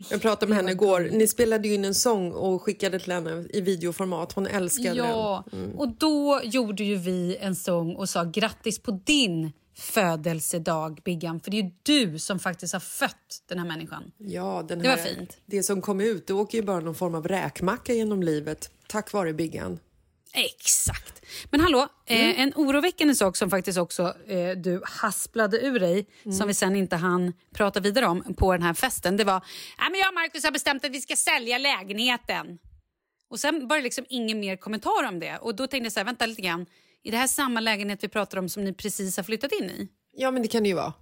[0.10, 1.10] Jag pratade med henne igår.
[1.12, 4.32] Ni spelade in en sång och skickade till henne i videoformat.
[4.32, 5.73] Hon älskade Ja, den.
[5.75, 11.39] och då gjorde ju vi en sång och sa grattis på din födelsedag, Biggan.
[11.39, 14.12] För det är ju du som faktiskt har fött den här människan.
[14.17, 15.38] Ja, den Det var här, fint.
[15.45, 18.71] Det som kom ut, det åker ju bara någon form av räkmacka genom livet.
[18.88, 19.79] Tack vare Biggan.
[20.34, 21.21] Exakt.
[21.49, 26.07] Men hallå, eh, en oroväckande sak som faktiskt också eh, du hasplade ur dig,
[26.38, 29.43] som vi sen inte hann prata vidare om på den här festen, det var
[29.91, 32.60] men jag och Markus har bestämt att vi ska sälja lägenheten.
[33.29, 35.38] Och sen var det liksom ingen mer kommentar om det.
[35.38, 36.65] Och då tänkte jag så här, vänta lite grann.
[37.04, 39.88] Är det här samma lägenhet vi pratar om som ni precis har flyttat in i?
[40.14, 40.94] Ja, men det kan det ju vara.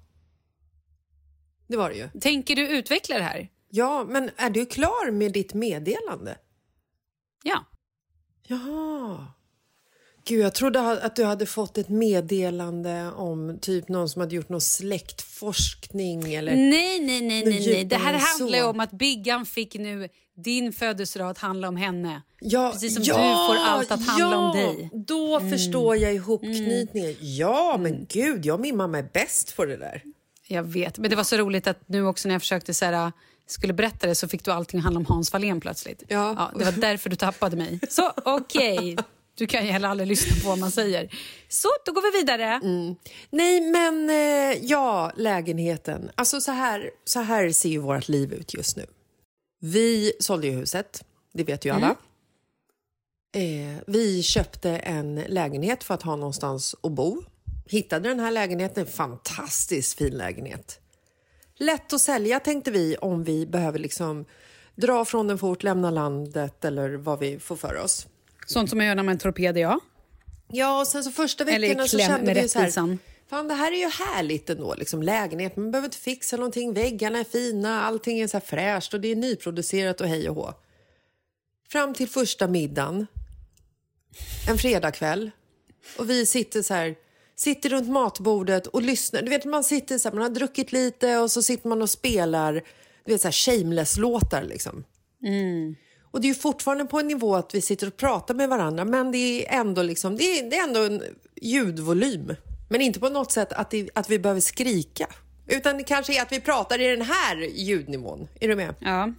[1.68, 2.10] Det var det ju.
[2.20, 3.50] Tänker du utveckla det här?
[3.70, 6.38] Ja, men är du klar med ditt meddelande?
[7.44, 7.66] Ja.
[8.48, 9.28] Jaha.
[10.26, 14.50] Gud, jag trodde att du hade fått ett meddelande om typ någon som hade gjort
[14.50, 16.56] någon släktforskning eller...
[16.56, 17.86] Nej, nej, nej, nej, nej.
[17.86, 20.10] Det här handlar ju om att Biggan fick nu
[20.44, 22.22] din födelsedag att handla om henne.
[22.40, 24.90] Ja, Precis som ja, du får allt att handla ja, om dig.
[24.94, 25.06] Mm.
[25.06, 27.16] Då förstår jag ihopknytningen.
[27.20, 30.04] Ja, men gud, jag och min mamma är bäst på det där.
[30.48, 33.12] Jag vet, men det var så roligt att nu också när jag försökte så här,
[33.48, 36.04] skulle berätta det så fick du allting att handla om Hans Wallén plötsligt.
[36.08, 36.52] Ja.
[36.58, 37.80] det var därför du tappade mig.
[37.90, 38.98] Så okej,
[39.40, 41.10] du kan ju heller aldrig lyssna på vad man säger.
[41.48, 42.46] Så, då går vi vidare.
[42.46, 42.96] Mm.
[43.30, 46.12] Nej, men eh, ja, lägenheten.
[46.16, 48.86] Alltså så här, så här ser ju vårt liv ut just nu.
[49.62, 51.96] Vi sålde ju huset, det vet ju alla.
[53.36, 57.24] Eh, vi köpte en lägenhet för att ha någonstans att bo.
[57.66, 60.80] Hittade den här lägenheten, en fantastiskt fin lägenhet.
[61.56, 64.26] Lätt att sälja tänkte vi om vi behöver liksom
[64.76, 68.08] dra från den fort, lämna landet eller vad vi får för oss.
[68.50, 69.80] Sånt som man gör när man är torped, ja.
[70.52, 72.98] Ja, och sen så första veckorna så kände vi så här,
[73.30, 77.20] fan det här är ju härligt ändå, liksom lägenhet, man behöver inte fixa någonting, väggarna
[77.20, 80.54] är fina, allting är så här fräscht och det är nyproducerat och hej och hå.
[81.70, 83.08] Fram till första middagen,
[84.50, 85.32] en fredagkväll,
[85.98, 86.96] och vi sitter så här,
[87.36, 89.22] sitter runt matbordet och lyssnar.
[89.22, 91.90] Du vet, man sitter så här, man har druckit lite och så sitter man och
[91.90, 92.54] spelar,
[93.06, 94.84] du vet så här shameless-låtar liksom.
[96.12, 99.12] Och det är fortfarande på en nivå att vi sitter och pratar med varandra men
[99.12, 101.04] det är ändå, liksom, det är, det är ändå en
[101.42, 102.36] ljudvolym.
[102.70, 105.08] Men inte på något sätt att, det, att vi behöver skrika.
[105.48, 108.28] Utan det kanske är att vi pratar i den här ljudnivån.
[108.40, 108.76] Är du med?
[108.80, 109.14] ja.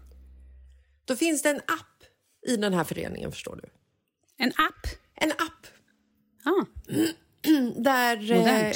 [1.05, 2.05] Då finns det en app
[2.47, 3.69] i den här föreningen, förstår du.
[4.45, 4.87] En app.
[5.15, 5.67] En app
[6.45, 6.65] Ah.
[7.77, 8.73] där eh,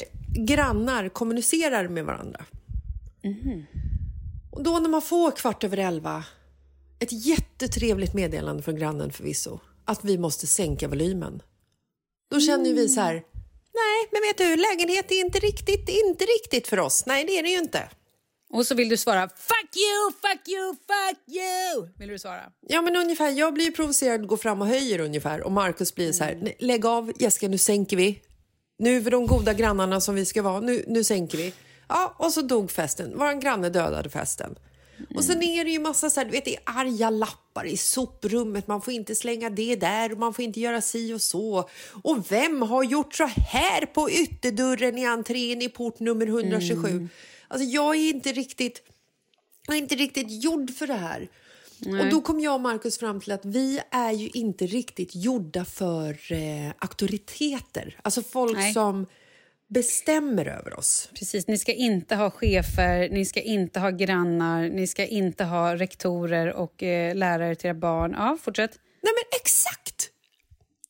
[0.46, 2.44] grannar kommunicerar med varandra.
[4.50, 6.24] Och då när man får kvart över elva,
[7.05, 11.43] ett jättetrevligt meddelande från grannen förvisso, att vi måste sänka volymen.
[12.31, 13.12] Då känner ju vi så här,
[13.75, 17.07] nej men vet du, lägenhet är inte riktigt, inte riktigt för oss.
[17.07, 17.88] Nej det är det ju inte.
[18.51, 21.88] Och så vill du svara fuck you, fuck you, fuck you.
[21.99, 22.43] Vill du svara?
[22.69, 26.25] Ja men ungefär, jag blir provocerad, går fram och höjer ungefär och Markus blir så
[26.25, 28.23] här, "Nej, lägg av Jessica nu sänker vi.
[28.79, 31.53] Nu är vi de goda grannarna som vi ska vara, nu, nu sänker vi.
[31.88, 33.12] Ja, och så dog festen.
[33.17, 34.55] Vår granne dödade festen.
[35.14, 37.76] Och sen är det ju massa så här, du vet, det är arga lappar i
[37.76, 38.66] soprummet.
[38.68, 41.68] Man får inte slänga det där och man får inte göra si och så.
[42.02, 47.09] Och vem har gjort så här på ytterdörren i entrén i port nummer 127?
[47.48, 48.83] Alltså jag är inte riktigt,
[49.66, 51.28] jag är inte riktigt gjord för det här.
[52.02, 55.64] Och då kom jag och Markus fram till att vi är ju inte riktigt gjorda
[55.64, 57.98] för eh, auktoriteter.
[58.02, 58.72] Alltså folk Nej.
[58.72, 59.07] som
[59.68, 61.09] bestämmer över oss.
[61.14, 65.77] Precis, ni ska inte ha chefer, ni ska inte ha grannar, ni ska inte ha
[65.77, 68.14] rektorer och eh, lärare till era barn.
[68.18, 68.79] Ja, fortsätt.
[69.03, 70.11] Nej men exakt!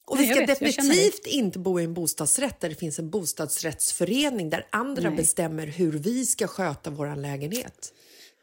[0.06, 3.10] Och Nej, vi ska vet, definitivt inte bo i en bostadsrätt där det finns en
[3.10, 5.16] bostadsrättsförening där andra Nej.
[5.16, 7.92] bestämmer hur vi ska sköta vår lägenhet.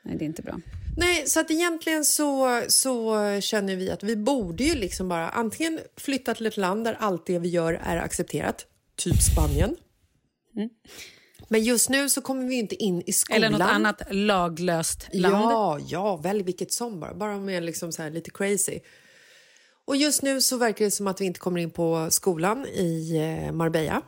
[0.04, 0.60] Nej, det är inte bra.
[0.98, 5.80] Nej, så att egentligen så, så känner vi att vi borde ju liksom bara antingen
[5.98, 8.66] flytta till ett land där allt det vi gör är accepterat,
[8.96, 9.76] typ Spanien.
[11.48, 13.44] Men just nu så kommer vi inte in i skolan.
[13.44, 15.36] Eller något annat laglöst land.
[15.36, 17.14] Ja, ja, välj vilket som bara.
[17.14, 18.80] Bara om är liksom så lite crazy.
[19.86, 23.18] Och just nu så verkar det som att vi inte kommer in på skolan i
[23.18, 24.02] eh, Marbella.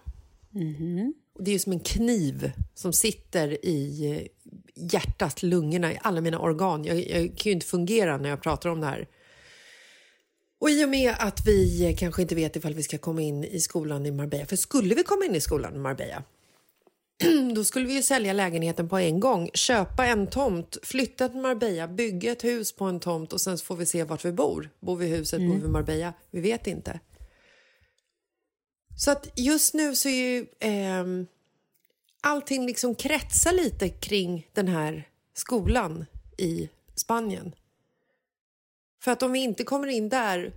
[1.36, 4.28] Och det är som en kniv som sitter i eh,
[4.76, 6.86] hjärtat, lungorna, i alla mina organ.
[6.86, 9.08] Jag, jag kan ju inte fungera när jag pratar om det här.
[10.60, 13.60] Och i och med att vi kanske inte vet ifall vi ska komma in i
[13.60, 16.24] skolan i Marbella, för skulle vi komma in i skolan i Marbella
[17.56, 21.88] då skulle vi ju sälja lägenheten på en gång, köpa en tomt, flytta till Marbella,
[21.88, 24.70] bygga ett hus på en tomt och sen får vi se vart vi bor.
[24.80, 26.14] Bor vi i huset, bor vi i Marbella?
[26.32, 27.00] Vi vet inte.
[28.98, 31.28] Så att just nu så är ju ehm,
[32.22, 36.06] allting liksom kretsar lite kring den här skolan
[36.38, 37.56] i Spanien.
[39.04, 40.54] För att om vi inte kommer in där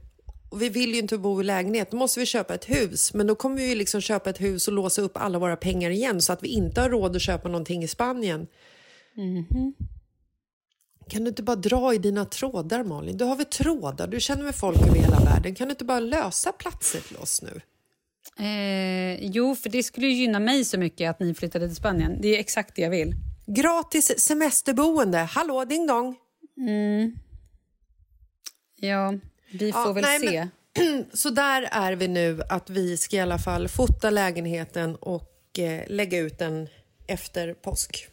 [0.50, 3.14] och vi vill ju inte bo i lägenhet, då måste vi köpa ett hus.
[3.14, 5.90] Men då kommer vi ju liksom köpa ett hus och låsa upp alla våra pengar
[5.90, 8.46] igen så att vi inte har råd att köpa någonting i Spanien.
[11.08, 13.16] Kan du inte bara dra i dina trådar, Malin?
[13.16, 14.06] Du har väl trådar?
[14.06, 15.54] Du känner med folk över hela världen.
[15.54, 17.60] Kan du inte bara lösa platser till oss nu?
[18.44, 22.20] Eh, jo, för det skulle ju gynna mig så mycket att ni flyttade till Spanien.
[22.20, 23.14] Det är exakt det jag vill.
[23.46, 25.18] Gratis semesterboende.
[25.18, 26.16] Hallå, ding dong!
[28.80, 29.14] Ja,
[29.50, 30.48] vi får Ja, väl nej, se.
[31.12, 35.82] Så där är vi nu, att vi ska i alla fall fota lägenheten och eh,
[35.86, 36.68] lägga ut den
[37.06, 38.08] efter påsk.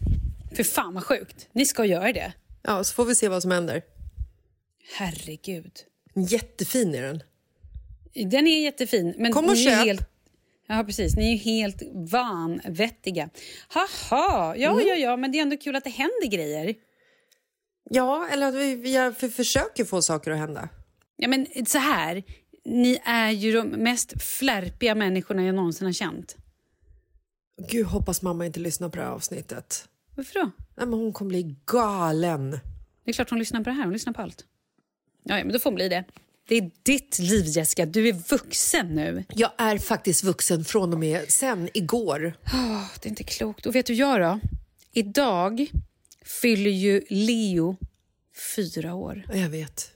[0.55, 1.47] För fan vad sjukt.
[1.51, 2.33] Ni ska göra det.
[2.61, 3.81] Ja, så får vi se vad som händer.
[4.97, 5.71] Herregud.
[6.15, 7.23] Jättefin är den.
[8.31, 9.13] Den är jättefin.
[9.17, 9.85] Men Kom och köp.
[9.85, 10.09] Helt...
[10.67, 11.15] Ja, precis.
[11.15, 13.29] Ni är ju helt vanvettiga.
[13.67, 16.75] Haha, ja, ja, ja, men det är ändå kul att det händer grejer.
[17.89, 20.69] Ja, eller att vi, vi för, försöker få saker att hända.
[21.23, 22.23] Ja, men så här.
[22.65, 26.35] Ni är ju de mest flärpiga människorna jag någonsin har känt.
[27.69, 29.89] Gud, hoppas mamma inte lyssnar på det här avsnittet.
[30.15, 30.51] Varför då?
[30.75, 32.51] Nej, men hon kommer bli galen.
[33.05, 33.83] Det är klart hon lyssnar på det här.
[33.83, 34.45] Hon lyssnar på allt.
[35.23, 36.03] Ja, ja men då får hon bli det.
[36.47, 37.85] Det är ditt liv, Jessica.
[37.85, 39.23] Du är vuxen nu.
[39.29, 42.37] Jag är faktiskt vuxen från och med sen igår.
[42.45, 43.65] Oh, det är inte klokt.
[43.65, 44.39] Och vet du jag då?
[44.91, 45.67] Idag
[46.41, 47.77] fyller ju Leo
[48.55, 49.25] fyra år.
[49.33, 49.92] Jag vet.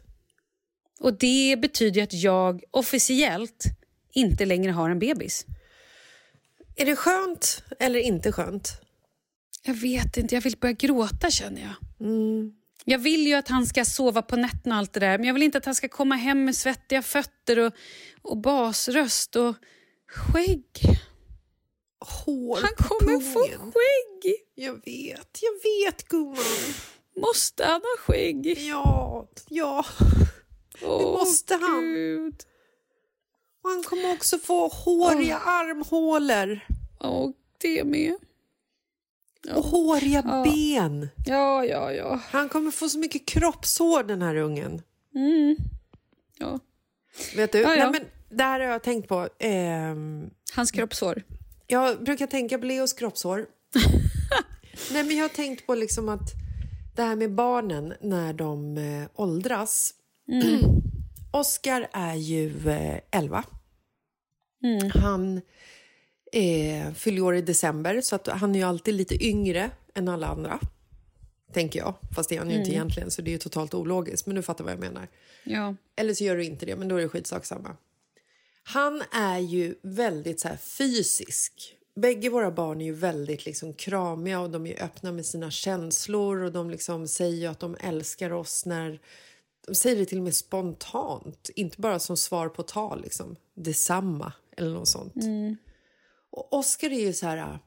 [1.00, 3.64] Och det betyder att jag officiellt
[4.14, 5.46] inte längre har en bebis.
[6.76, 8.82] Är det skönt eller inte skönt?
[9.64, 10.36] Jag vet inte.
[10.36, 12.08] Jag vill börja gråta känner jag.
[12.08, 12.54] Mm.
[12.86, 15.18] Jag vill ju att han ska sova på nätterna och allt det där.
[15.18, 17.74] Men jag vill inte att han ska komma hem med svettiga fötter och,
[18.22, 19.56] och basröst och
[20.08, 20.66] skägg.
[22.00, 23.72] Hår Han kommer få pungen.
[23.72, 24.36] skägg.
[24.56, 26.74] Jag vet, jag vet gumman.
[27.22, 28.58] Måste han ha skägg?
[28.58, 29.86] Ja, ja.
[30.84, 31.82] Åh, måste han.
[31.82, 32.36] Gud.
[33.64, 36.60] Och han kommer också få håriga armhålor
[37.00, 38.14] Åh, det med.
[39.56, 41.10] och håriga ben.
[41.26, 42.20] Ja, ja, ja.
[42.30, 44.82] Han kommer få så mycket kroppshår den här ungen.
[45.16, 45.56] Mm.
[46.38, 46.60] ja.
[47.36, 47.62] Vet du?
[47.62, 47.90] Ja, ja.
[47.92, 49.30] Nej, men det här har jag tänkt på.
[49.40, 51.24] Ehm, Hans kroppshår.
[51.68, 53.46] jag brukar tänka på Leos kroppshår.
[54.92, 56.34] Nej, men jag har tänkt på liksom att
[56.96, 59.94] det här med barnen när de eh, åldras.
[61.32, 63.44] Oscar är ju eh, 11.
[64.94, 65.42] Han
[66.34, 70.28] eh, fyller år i december, så att han är ju alltid lite yngre än alla
[70.28, 70.60] andra.
[71.54, 71.94] Tänker jag.
[72.16, 74.28] Fast det är han ju inte egentligen, så det är ju totalt ologiskt.
[74.28, 75.08] Men du fattar vad jag menar.
[75.44, 75.76] Ja.
[75.96, 77.78] Eller så gör du inte det, men då är det skitsak samma.
[78.64, 81.74] Han är ju väldigt så här fysisk.
[81.96, 86.44] Bägge våra barn är ju väldigt liksom kramiga och de är öppna med sina känslor
[86.44, 89.00] och de liksom säger att de älskar oss när...
[89.68, 93.02] De säger det till och med spontant, inte bara som svar på tal.
[93.02, 93.36] Liksom.
[93.54, 95.16] Detsamma, eller något sånt.
[96.30, 97.60] Och Oscar är ju så här...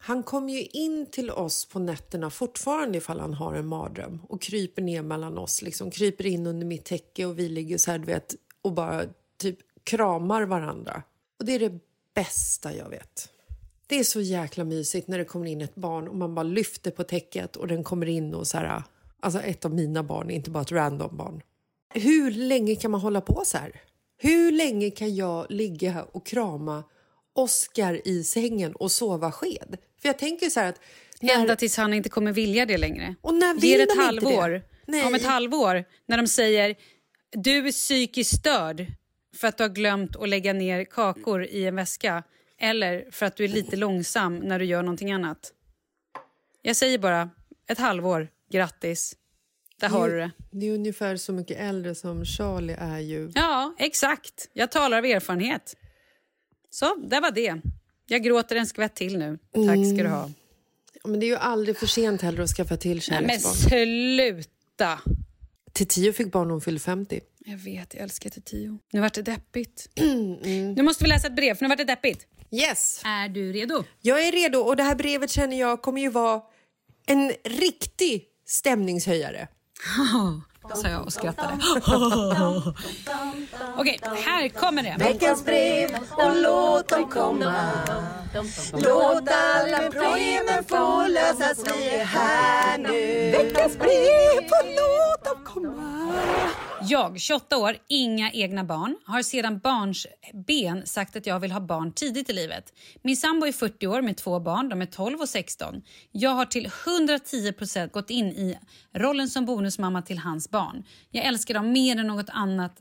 [0.00, 4.42] Han kommer ju in till oss på nätterna fortfarande ifall han har en mardröm och
[4.42, 7.98] kryper ner mellan oss, liksom kryper in under mitt täcke och vi ligger så här,
[7.98, 9.04] du vet, och bara
[9.36, 11.02] typ kramar varandra.
[11.38, 11.78] Och det är det
[12.14, 13.28] bästa jag vet.
[13.86, 16.90] Det är så jäkla mysigt när det kommer in ett barn och man bara lyfter
[16.90, 18.82] på täcket och den kommer in och så här,
[19.20, 21.42] alltså ett av mina barn, inte bara ett random barn.
[21.94, 23.72] Hur länge kan man hålla på så här?
[24.18, 26.84] Hur länge kan jag ligga och krama
[27.34, 29.76] Oscar i sängen och sova sked?
[30.02, 30.80] För jag tänker så att...
[31.20, 33.14] när- Ända tills han inte kommer vilja det längre.
[33.20, 34.48] Och när vill det ett de inte halvår.
[34.48, 34.62] det?
[34.86, 35.06] Nej.
[35.06, 36.76] Om ett halvår, när de säger
[37.32, 38.86] du är psykiskt störd
[39.36, 42.22] för att du har glömt att lägga ner kakor i en väska
[42.60, 45.52] eller för att du är lite långsam när du gör någonting annat.
[46.62, 47.30] Jag säger bara
[47.68, 49.16] ett halvår, grattis.
[49.80, 50.30] Där har du det.
[50.50, 53.30] Det är ungefär så mycket äldre som Charlie är ju.
[53.34, 54.48] Ja, exakt.
[54.52, 55.76] Jag talar av erfarenhet.
[56.70, 57.60] Så, det var det.
[58.06, 59.38] Jag gråter en skvätt till nu.
[59.52, 60.30] Tack ska du ha.
[61.02, 63.54] Ja, Men det är ju aldrig för sent heller att skaffa till Nej, men kärleksbarn.
[63.54, 65.00] sluta!
[65.72, 67.20] Till tio fick barn när hon fyllde 50.
[67.38, 68.78] Jag vet, jag älskar till tio.
[68.92, 69.88] Nu vart det deppigt.
[70.76, 72.26] Nu måste vi läsa ett brev, för nu vart det deppigt.
[72.50, 73.02] Yes!
[73.04, 73.84] Är du redo?
[74.00, 76.42] Jag är redo och det här brevet känner jag kommer ju vara
[77.06, 79.48] en riktig stämningshöjare.
[80.74, 81.52] Sa jag och skrattade.
[83.76, 84.96] Okej, här kommer det.
[84.98, 87.54] Veckans brev och låt dem komma
[88.72, 96.12] Låt alla problemen få lösas, vi är här nu Veckans brev och låt dem komma
[96.82, 100.06] jag, 28 år, inga egna barn, har sedan barns
[100.46, 102.72] ben sagt att jag vill ha barn tidigt i livet.
[103.02, 105.82] Min sambo är 40 år med två barn, de är 12 och 16.
[106.12, 108.58] Jag har till 110% gått in i
[108.94, 110.84] rollen som bonusmamma till hans barn.
[111.10, 112.80] Jag älskar dem mer än något annat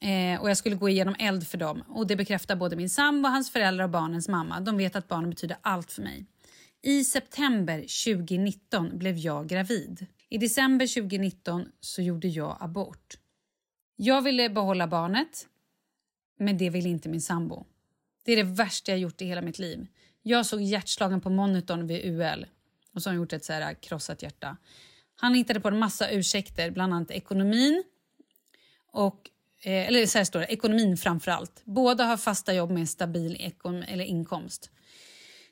[0.00, 1.82] Eh, och jag skulle gå igenom eld för dem.
[1.88, 4.60] Och Det bekräftar både min sambo, hans föräldrar och barnens mamma.
[4.60, 6.26] De vet att barnen betyder allt för mig.
[6.82, 10.06] I september 2019 blev jag gravid.
[10.28, 13.18] I december 2019 så gjorde jag abort.
[13.96, 15.46] Jag ville behålla barnet,
[16.38, 17.64] men det ville inte min sambo.
[18.24, 19.86] Det är det värsta jag gjort i hela mitt liv.
[20.22, 22.46] Jag såg hjärtslagen på monitorn vid UL
[22.94, 24.56] och så har han gjort ett så här äh, krossat hjärta.
[25.16, 27.84] Han hittade på en massa ursäkter, bland annat ekonomin
[28.92, 29.30] och
[29.62, 31.62] eh, eller så här står det, ekonomin framför allt.
[31.64, 34.70] Båda har fasta jobb med en stabil eller inkomst.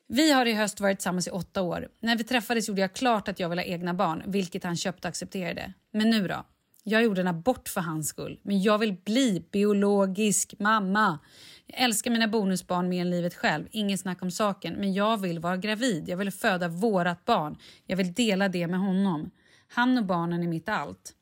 [0.07, 1.89] Vi har i höst varit tillsammans i åtta år.
[2.01, 5.09] När vi träffades gjorde jag klart att jag ville ha egna barn, vilket han köpte
[5.09, 5.73] och accepterade.
[5.93, 6.45] Men nu då?
[6.87, 11.19] Jag gjorde en abort för hans skull, men jag vill bli biologisk mamma.
[11.67, 14.75] Jag älskar mina bonusbarn mer än livet själv, inget snack om saken.
[14.75, 17.57] Men jag vill vara gravid, jag vill föda vårat barn.
[17.87, 19.31] Jag vill dela det med honom.
[19.69, 21.13] Han och barnen är mitt allt.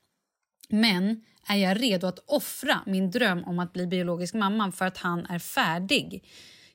[0.69, 4.99] Men är jag redo att offra min dröm om att bli biologisk mamma för att
[4.99, 6.25] han är färdig?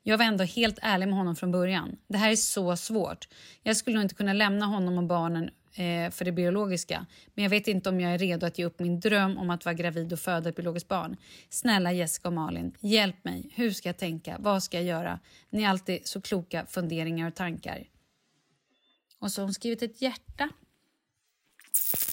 [0.08, 1.97] Jag var ändå helt ärlig med honom från början.
[2.08, 3.28] Det här är så svårt.
[3.64, 7.05] Jag skulle nog inte kunna lämna honom och barnen eh, för det biologiska.
[7.34, 9.66] Men jag vet inte om jag är redo att ge upp min dröm om att
[9.66, 11.18] vara gravid och föda ett biologiskt barn.
[11.49, 13.49] Snälla Jessica och Malin, hjälp mig.
[13.55, 14.38] Hur ska jag tänka?
[14.39, 15.20] Vad ska jag göra?
[15.49, 17.84] Ni har alltid så kloka funderingar och tankar.
[19.20, 20.49] Och så har hon skrivit ett hjärta.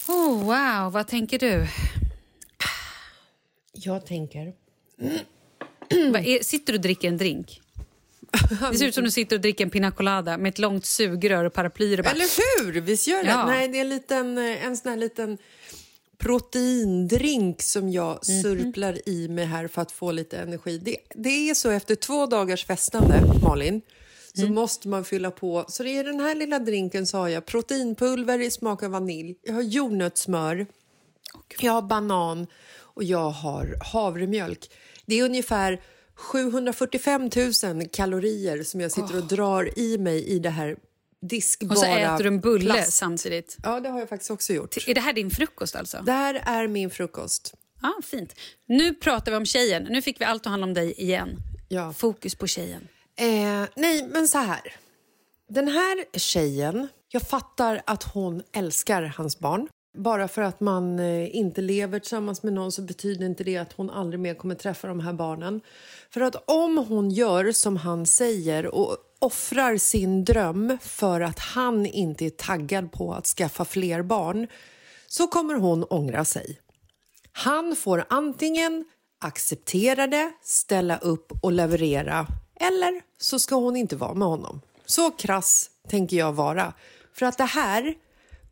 [0.07, 1.67] Oh, wow, vad tänker du?
[3.71, 4.53] Jag tänker...
[5.89, 7.61] Är, sitter du och dricker en drink?
[8.71, 11.45] Det ser ut som du sitter och dricker en pina colada med ett långt sugrör
[11.45, 11.93] och paraply.
[11.99, 12.81] Och Eller hur?
[12.81, 13.29] Visst gör det?
[13.29, 13.45] Ja.
[13.45, 15.37] Nej, det är en, liten, eh, en sån här liten
[16.17, 18.41] proteindrink som jag Mhm.
[18.43, 20.77] surplar i mig här för att få lite energi.
[20.77, 23.81] Det, det är så efter två dagars festande, Malin,
[24.33, 24.53] så Mm.
[24.55, 25.65] måste man fylla på.
[25.67, 29.35] Så det är den här lilla drinken så har jag proteinpulver i smak av vanilj,
[29.43, 30.65] jag har jordnötssmör,
[31.59, 34.69] jag har banan och jag har havremjölk.
[35.05, 35.81] Det är ungefär
[36.15, 37.29] 745
[37.63, 40.75] 000 kalorier som jag sitter och drar i mig i det här
[41.21, 42.93] diskbara och så äter du en bulle plast.
[42.93, 43.57] samtidigt.
[43.63, 44.87] Ja, det har jag faktiskt också gjort.
[44.87, 46.01] Är det här din frukost alltså?
[46.05, 47.53] Det här är min frukost.
[47.81, 48.33] Ja, fint.
[48.67, 49.83] Nu pratar vi om tjejen.
[49.83, 51.37] Nu fick vi allt att handla om dig igen.
[51.69, 51.93] Ja.
[51.93, 52.87] Fokus på tjejen.
[53.19, 54.61] Eh, nej, men så här.
[55.49, 59.67] Den här tjejen, jag fattar att hon älskar hans barn.
[59.95, 63.73] Bara för att man eh, inte lever tillsammans med någon så betyder inte det att
[63.73, 65.61] hon aldrig mer kommer träffa de här barnen.
[66.09, 71.85] För att om hon gör som han säger och offrar sin dröm för att han
[71.85, 74.47] inte är taggad på att skaffa fler barn
[75.07, 76.59] så kommer hon ångra sig.
[77.31, 78.85] Han får antingen
[79.19, 82.27] acceptera det, ställa upp och leverera
[82.59, 84.61] eller så ska hon inte vara med honom.
[84.85, 86.73] Så krass tänker jag vara.
[87.13, 87.95] För att det här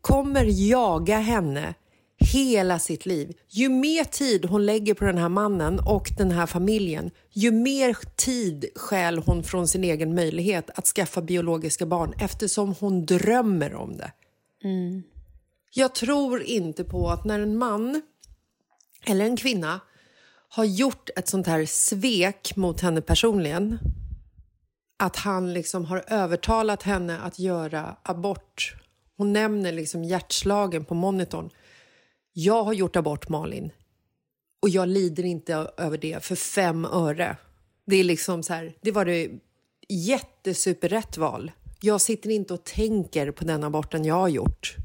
[0.04, 1.74] kommer jaga henne
[2.18, 3.36] hela sitt liv.
[3.48, 7.96] Ju mer tid hon lägger på den här mannen och den här familjen ju mer
[8.16, 13.96] tid stjäl hon från sin egen möjlighet att skaffa biologiska barn eftersom hon drömmer om
[13.96, 14.12] det.
[15.74, 18.02] Jag tror inte på att när en man
[19.06, 19.80] eller en kvinna
[20.48, 23.78] har gjort ett sånt här svek mot henne personligen
[24.98, 28.76] att han liksom har övertalat henne att göra abort.
[29.16, 31.50] Hon nämner liksom hjärtslagen på monitorn.
[32.32, 33.70] Jag har gjort abort, Malin.
[34.62, 37.36] Och jag lider inte över det för fem öre.
[37.86, 39.30] Det är liksom så här, det var det
[39.88, 41.52] jättesuperrätt val.
[41.80, 44.76] Jag sitter inte och tänker på den aborten jag har gjort.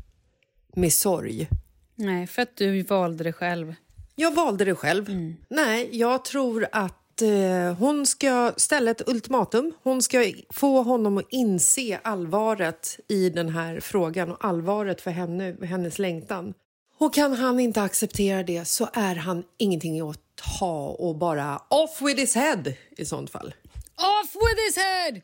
[0.75, 1.49] Med sorg.
[1.95, 3.75] Nej, för att du valde det själv.
[4.15, 5.35] Jag valde det själv.
[5.49, 9.73] Nej, jag tror att eh, hon ska ställa ett ultimatum.
[9.83, 15.55] Hon ska få honom att inse allvaret i den här frågan och allvaret för henne,
[15.65, 16.53] hennes längtan.
[16.97, 22.01] Och kan han inte acceptera det så är han ingenting att ha och bara off
[22.01, 22.63] with his head
[22.97, 23.53] i sånt fall.
[23.95, 25.21] Off with his head!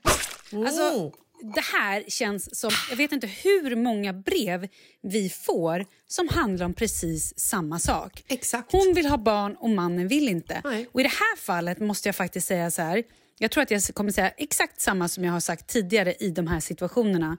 [0.52, 0.66] Mm.
[0.66, 1.12] Alltså,
[1.54, 2.72] det här känns som...
[2.90, 4.68] Jag vet inte hur många brev
[5.02, 8.24] vi får som handlar om precis samma sak.
[8.28, 8.72] Exakt.
[8.72, 10.62] Hon vill ha barn och mannen vill inte.
[10.64, 10.88] Nej.
[10.92, 13.04] Och I det här fallet måste jag faktiskt säga så här.
[13.38, 16.48] Jag tror att jag kommer säga exakt samma som jag har sagt tidigare i de
[16.48, 17.38] här situationerna.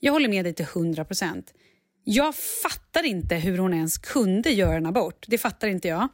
[0.00, 1.54] Jag håller med dig till 100 procent.
[2.04, 5.24] Jag fattar inte hur hon ens kunde göra en abort.
[5.28, 6.08] Det fattar inte jag.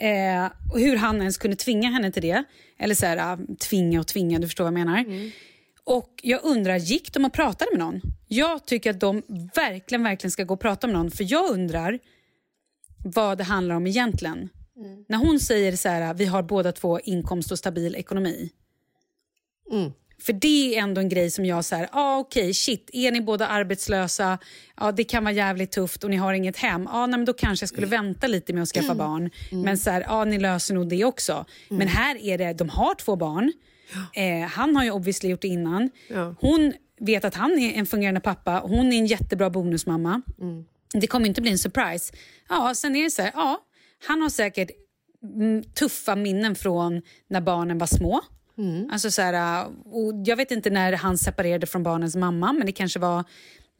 [0.00, 2.44] Eh, och hur han ens kunde tvinga henne till det.
[2.78, 5.04] Eller så här, ah, tvinga och tvinga, du förstår vad jag menar.
[5.90, 8.00] Och jag undrar, gick de och pratade med någon?
[8.28, 9.22] Jag tycker att de
[9.54, 11.10] verkligen, verkligen ska gå och prata med någon.
[11.10, 11.98] För jag undrar
[13.04, 14.48] vad det handlar om egentligen.
[15.08, 18.50] När hon säger så här, vi har båda två inkomst och stabil ekonomi.
[20.18, 23.46] För det är ändå en grej som jag säger, ah, okej, shit, är ni båda
[23.46, 24.38] arbetslösa,
[24.76, 27.32] ja, det kan vara jävligt tufft och ni har inget hem, ah, nej, men då
[27.32, 29.30] kanske jag skulle vänta lite med att skaffa barn.
[29.50, 31.44] Men så här, ah, ni löser nog det också.
[31.68, 33.52] Men här är det, de har två barn,
[34.14, 35.90] eh, han har ju obviously gjort det innan.
[36.08, 36.34] Ja.
[36.40, 40.22] Hon vet att han är en fungerande pappa, hon är en jättebra bonusmamma.
[40.92, 42.14] Det kommer inte bli en surprise.
[42.48, 43.60] Ja, sen är det så här, ja,
[44.06, 44.70] han har säkert
[45.22, 48.20] mm, tuffa minnen från när barnen var små.
[48.92, 52.72] Alltså så här, och jag vet inte när han separerade från barnens mamma, men det
[52.72, 53.24] kanske var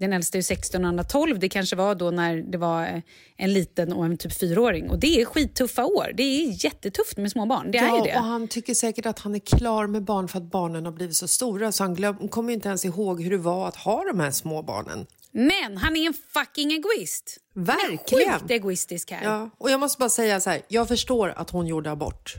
[0.00, 1.38] den äldsta är 16 och andra 12.
[1.38, 3.00] Det kanske var då när det var eh,
[3.36, 4.90] en liten och en typ fyraåring.
[4.90, 6.12] Och det är skittuffa år.
[6.14, 7.70] Det är jättetufft med små barn.
[7.70, 8.14] Det är ju Ja, det.
[8.16, 11.16] och han tycker säkert att han är klar med barn för att barnen har blivit
[11.16, 14.20] så stora så han glöm, kommer inte ens ihåg hur det var att ha de
[14.20, 15.06] här små barnen.
[15.32, 17.36] Men han är en fucking egoist.
[17.54, 18.28] Verkligen.
[18.28, 19.24] Han är sjukt egoistisk här.
[19.24, 22.34] Ja, och jag måste bara säga så här, jag förstår att hon gjorde abort.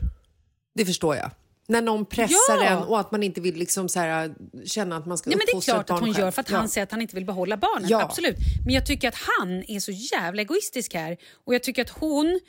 [0.74, 1.30] Det förstår jag.
[1.68, 2.64] När någon pressar Ja.
[2.64, 4.34] en och att man inte vill liksom så här,
[4.66, 6.24] känna att man ska Nej, men det är klart att hon själv.
[6.24, 6.56] gör för att ja.
[6.56, 7.90] han säger att han inte vill behålla barnet.
[7.90, 8.02] Ja.
[8.02, 8.36] Absolut.
[8.64, 11.16] Men jag tycker att han är så jävla egoistisk här.
[11.46, 12.40] Och jag tycker att hon...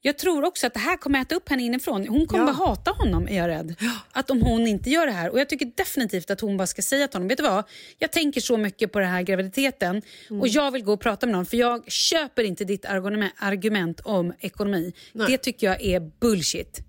[0.00, 2.08] Jag tror också att det här kommer äta upp henne inifrån.
[2.08, 2.52] Hon kommer Ja.
[2.52, 3.74] bara hata honom, är jag rädd.
[4.12, 5.30] Att om hon inte gör det här.
[5.30, 7.64] Och jag tycker definitivt att hon bara ska säga till honom, vet du vad?
[7.98, 10.40] Jag tänker så mycket på den här graviditeten Mm.
[10.40, 14.00] och jag vill gå och prata med någon för jag köper inte ditt argument, argument
[14.00, 14.92] om ekonomi.
[15.12, 16.80] Det tycker jag är bullshit.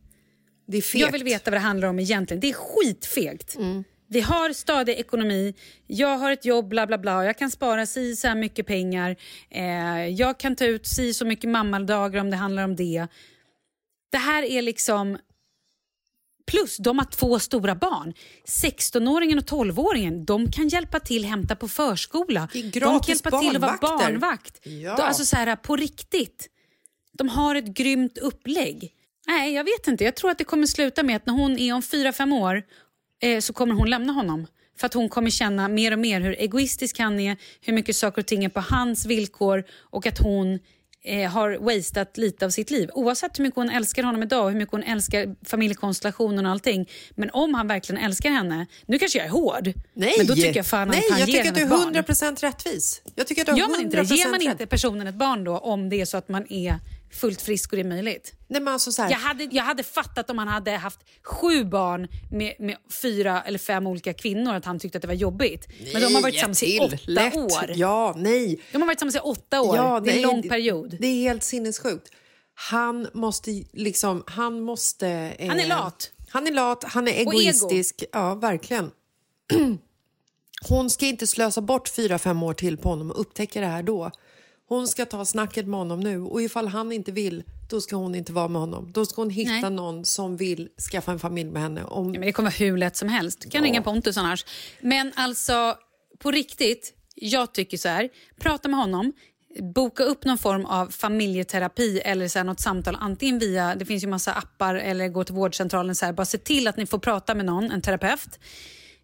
[0.68, 1.02] Det är fegt.
[1.02, 2.42] Jag vill veta vad det handlar om egentligen.
[2.42, 3.56] Det är skitfegt.
[3.56, 3.84] Mm.
[4.10, 5.54] Vi har stadig ekonomi,
[5.88, 7.26] jag har ett jobb, bla bla bla.
[7.26, 9.16] Jag kan spara si så här mycket pengar.
[9.50, 13.08] Eh, jag kan ta ut si så mycket mammadagar om det handlar om det.
[14.12, 15.18] Det här är liksom...
[16.52, 18.14] Plus, de har två stora barn.
[18.46, 22.50] 16-åringen och 12-åringen de kan hjälpa till hämta på förskola.
[22.54, 24.60] De kan hjälpa till att vara barnvakt.
[24.64, 24.96] Ja.
[24.96, 26.50] De, alltså så här, på riktigt.
[27.14, 28.94] De har ett grymt upplägg.
[29.28, 30.04] Nej, jag vet inte.
[30.04, 32.64] Jag tror att det kommer sluta med att när hon är om fyra fem år
[33.22, 34.48] eh, så kommer hon lämna honom.
[34.80, 38.22] För att hon kommer känna mer och mer hur egoistisk han är, hur mycket saker
[38.22, 40.60] och ting är på hans villkor och att hon
[41.04, 42.90] eh, har wasted lite av sitt liv.
[42.94, 46.90] Oavsett hur mycket hon älskar honom idag och hur mycket hon älskar familjekonstellationen och allting.
[47.16, 50.56] Men om han verkligen älskar henne, nu kanske jag är hård, Nej, men då tycker
[50.56, 52.26] jag fan Nej, att han jag ger tycker att henne du ett är barn.
[52.26, 53.02] 100 rättvis.
[53.16, 54.04] Jag tycker att du är Gör man inte det?
[54.04, 56.80] 100% Ger man inte personen ett barn då om det är så att man är
[57.12, 58.34] fullt frisk och det är möjligt?
[58.48, 61.66] Nej, men alltså så här, Jag hade, jag hade fattat om han hade haft sju
[61.66, 65.68] barn med, med fyra eller fem olika kvinnor att han tyckte att det var jobbigt.
[65.94, 67.36] Men de har varit tillsammans i åtta Lätt.
[67.36, 67.72] år.
[67.76, 68.62] Ja, nej.
[68.72, 69.76] De har varit tillsammans i åtta år.
[69.76, 70.98] Ja, det är en nej, lång period.
[71.00, 72.10] Det är helt sinnessjukt.
[72.54, 75.08] Han måste liksom, han måste...
[75.40, 76.12] eh, Han är lat.
[76.30, 77.32] Han är lat, han är ego.
[77.32, 78.04] egoistisk.
[78.12, 78.92] Ja, verkligen.
[80.70, 83.84] Hon ska inte slösa bort fyra, fem år till på honom och upptäcka det här
[83.84, 84.12] då.
[84.70, 88.16] Hon ska ta snacket med honom nu och ifall han inte vill, då ska hon
[88.16, 88.92] inte vara med honom.
[88.92, 89.70] Då ska hon hitta Nej.
[89.70, 91.84] någon som vill skaffa en familj med henne.
[91.84, 92.14] Om...
[92.14, 93.42] Ja, men det kommer vara hur lätt som helst.
[93.42, 94.46] Du kan ringa Pontus annars.
[94.82, 95.76] Men alltså,
[96.20, 98.10] på riktigt, jag tycker så här.
[98.40, 99.14] Prata med honom.
[99.74, 102.98] Boka upp någon form av familjeterapi eller så här något samtal.
[103.00, 105.96] Antingen via, det finns ju massa appar eller gå till vårdcentralen.
[105.96, 106.14] Så här.
[106.14, 108.40] Bara se till att ni får prata med någon, en terapeut.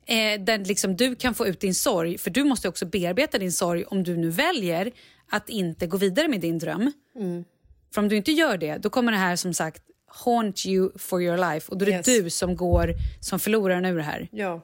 [0.05, 2.17] Eh, där liksom du kan få ut din sorg.
[2.17, 4.91] För du måste också bearbeta din sorg om du nu väljer
[5.33, 6.91] att inte gå vidare med din dröm.
[7.93, 9.83] För om du inte gör det, då kommer det här som sagt
[10.25, 11.71] haunt you for your life.
[11.71, 12.05] Och då är det Yes.
[12.05, 14.27] du som går som förloraren ur det här.
[14.31, 14.61] Ja.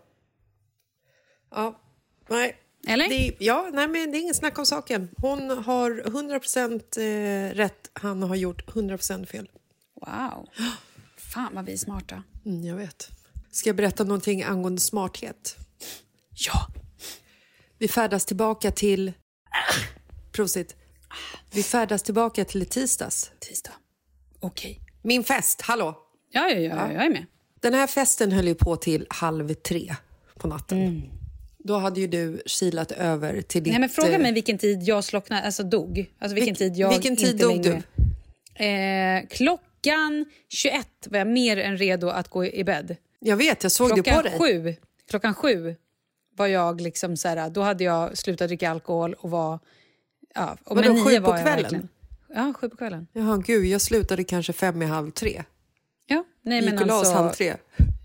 [1.52, 1.80] Ja,
[2.30, 2.56] nej.
[2.88, 3.10] Eller?
[3.10, 5.10] Det, ja, nej, men det är ingen snack om saken.
[5.18, 9.50] Hon har 100% eh, rätt, han har gjort 100% fel.
[10.02, 10.48] Wow.
[11.18, 12.24] Fan vad vi är smarta.
[12.46, 13.10] Mm, jag vet.
[13.52, 15.56] Ska jag berätta någonting angående smarthet?
[16.48, 16.68] Ja.
[17.78, 19.14] Vi färdas tillbaka till...
[20.40, 20.76] Prosit.
[21.52, 23.32] Vi färdas tillbaka till tisdags.
[23.40, 23.72] Tisdag.
[24.40, 24.80] Okej.
[25.02, 25.98] Min fest, hallå!
[26.32, 27.26] Ja, ja, ja, jag är med.
[27.60, 29.96] Den här festen höll ju på till halv tre
[30.36, 31.04] på natten.
[31.58, 33.74] Då hade ju du kilat över till ditt...
[33.74, 36.12] Nej, men fråga eh, mig vilken tid jag slocknade, alltså dog.
[36.20, 37.66] Alltså vilken Vilk- tid jag vilken tid inte dog
[38.56, 39.20] längre...
[39.22, 42.96] Eh, klockan 21 var jag mer än redo att gå i bed.
[43.20, 44.40] Jag vet, jag såg det på Klockan dig.
[44.40, 44.76] sju,
[45.10, 45.76] klockan sju
[46.36, 49.60] var jag liksom så här, då hade jag slutat dricka alkohol och var...
[50.36, 51.90] Ja, och Vadå, men sju på kvällen?
[52.36, 53.08] Ja, sju på kvällen.
[53.14, 55.44] Jaha, gud, jag slutade kanske fem i halv tre.
[56.08, 57.14] Ja, nej men Gick alltså...
[57.14, 57.56] halv tre.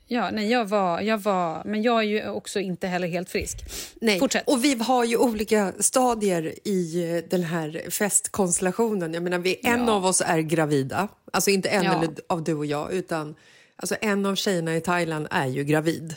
[0.06, 1.62] Ja, nej, jag var, jag var...
[1.64, 3.58] Men jag är ju också inte heller helt frisk.
[4.00, 4.18] Nej.
[4.18, 4.42] Fortsätt.
[4.46, 9.14] Och vi har ju olika stadier i eh, den här festkonstellationen.
[9.14, 9.92] Jag menar, vi, en Ja.
[9.92, 11.08] av oss är gravida.
[11.32, 11.94] Alltså inte en Ja.
[11.94, 13.34] eller av du och jag, utan
[13.76, 16.14] alltså en av tjejerna i Thailand är ju gravid.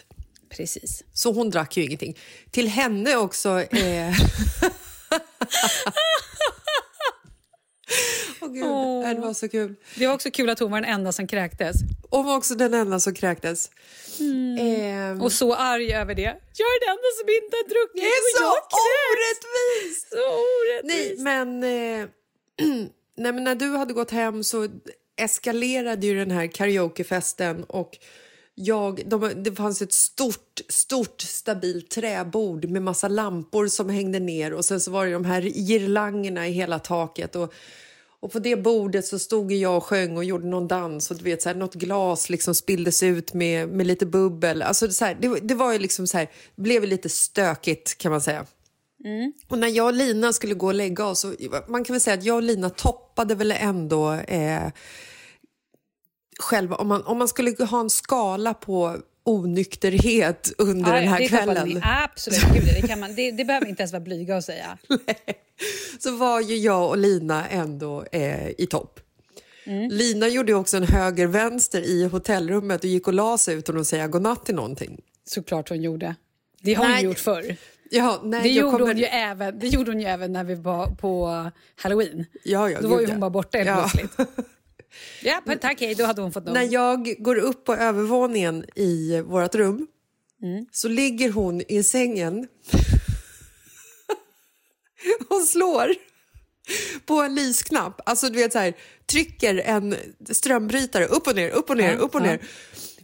[0.50, 1.04] Precis.
[1.14, 2.18] Så hon drack ju ingenting.
[2.52, 3.62] Till henne också...
[3.62, 4.14] Eh...
[8.42, 9.76] Åh gud, det var så kul.
[9.96, 11.76] Det var också kul att hon var den enda som kräktes.
[12.10, 13.72] Hon var också den enda som kräktes.
[14.60, 16.22] Ehm, Och så arg över det.
[16.22, 18.50] Jag är den enda som inte har druckit det är så
[18.88, 20.10] orättvist!
[20.10, 21.22] Så orättvist.
[21.24, 22.08] Nej, men, eh,
[23.18, 24.68] nej, men när du hade gått hem så
[25.18, 27.98] eskalerade ju den här karaokefesten och
[28.60, 34.54] jag, de, det fanns ett stort, stort stabilt träbord med massa lampor som hängde ner
[34.54, 37.54] och sen så var det de här girlangerna i hela taket och,
[38.20, 41.24] och på det bordet så stod jag och sjöng och gjorde någon dans och du
[41.24, 44.62] vet så här, något glas liksom spilldes ut med, med lite bubbel.
[44.62, 48.22] Alltså så här, det, det var ju liksom så här, blev lite stökigt kan man
[48.22, 48.46] säga.
[49.48, 51.26] Och när jag och Lina skulle gå och lägga oss,
[51.68, 54.68] man kan väl säga att jag och Lina toppade väl ändå eh,
[56.40, 61.20] själva, om man, om man skulle ha en skala på onykterhet under Ja, den här
[61.20, 61.68] det kvällen.
[61.70, 61.82] ni.
[61.84, 64.78] Absolut, gud, det, kan man, det, det behöver inte ens vara blyga att säga.
[66.00, 69.00] så var ju jag och Lina ändå eh, i topp.
[69.66, 69.90] Mm.
[69.92, 74.08] Lina gjorde också en höger-vänster i hotellrummet och gick och la sig utan att säga
[74.08, 75.02] godnatt till någonting.
[75.26, 76.16] Såklart hon gjorde.
[76.62, 77.04] Det har hon Nej.
[77.04, 77.56] gjort förr.
[77.92, 80.56] Ja, nej, Det gjorde, kommer- hon ju även, det gjorde hon ju även när vi
[80.56, 82.26] var på halloween.
[82.44, 83.90] Ja, ja, Då var ju hon bara borta helt Ja.
[83.94, 84.30] plötsligt.
[85.24, 86.54] Ja, tack hej, då hade hon fått nog.
[86.54, 89.88] När jag går upp på övervåningen i vårt rum
[90.42, 90.66] Mm.
[90.72, 92.48] så ligger hon i sängen
[95.30, 95.96] och slår
[97.06, 98.02] på en lysknapp.
[98.10, 98.74] Alltså du vet så här,
[99.12, 99.96] trycker en
[100.32, 102.26] strömbrytare upp och ner, upp och ner, Ja, upp och ja.
[102.26, 102.40] ner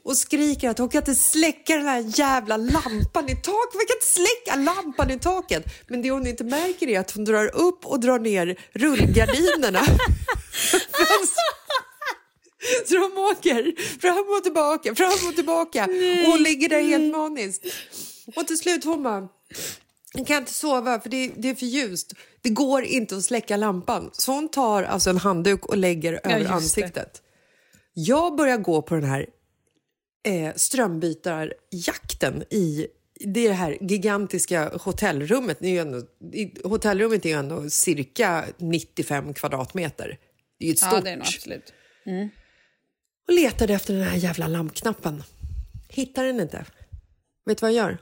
[0.03, 3.73] och skriker att hon kan inte släcka den här jävla lampan i taket.
[3.73, 5.63] Vi kan inte släcka lampan i taket.
[5.87, 9.79] Men det hon inte märker är att hon drar upp och drar ner rullgardinerna.
[12.85, 15.83] Så de åker fram och tillbaka, fram och tillbaka.
[16.25, 17.65] Och hon ligger där helt maniskt.
[18.35, 19.27] Och till slut hon bara,
[20.13, 22.13] jag kan inte sova för det, det är för ljust.
[22.41, 24.09] Det går inte att släcka lampan.
[24.13, 26.53] Så hon tar alltså en handduk och lägger över just det.
[26.55, 27.21] ansiktet.
[27.93, 29.25] Jag börjar gå på den här
[30.25, 32.87] eh, strömbytarjakten i
[33.19, 35.57] det här gigantiska hotellrummet.
[35.59, 36.01] Det är ju ändå,
[36.63, 40.17] hotellrummet är ju ändå cirka 95 kvadratmeter.
[40.59, 40.93] Det är ju ett stort.
[40.93, 41.73] ja, det är nog absolut.
[43.27, 45.23] Och letade efter den här jävla lampknappen.
[45.89, 46.65] Hittar den inte.
[47.45, 47.97] Vet du vad jag gör?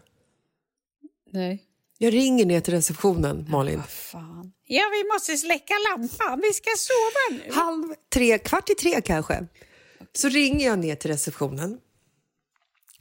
[1.31, 1.63] Nej.
[1.97, 3.83] Jag ringer ner till receptionen, Malin.
[3.87, 4.51] Fan.
[4.65, 6.41] Ja, vi måste släcka lampan.
[6.41, 7.53] Vi ska sova nu.
[7.53, 9.45] Halv tre, kvart i tre kanske.
[10.13, 11.79] Så ringer jag ner till receptionen.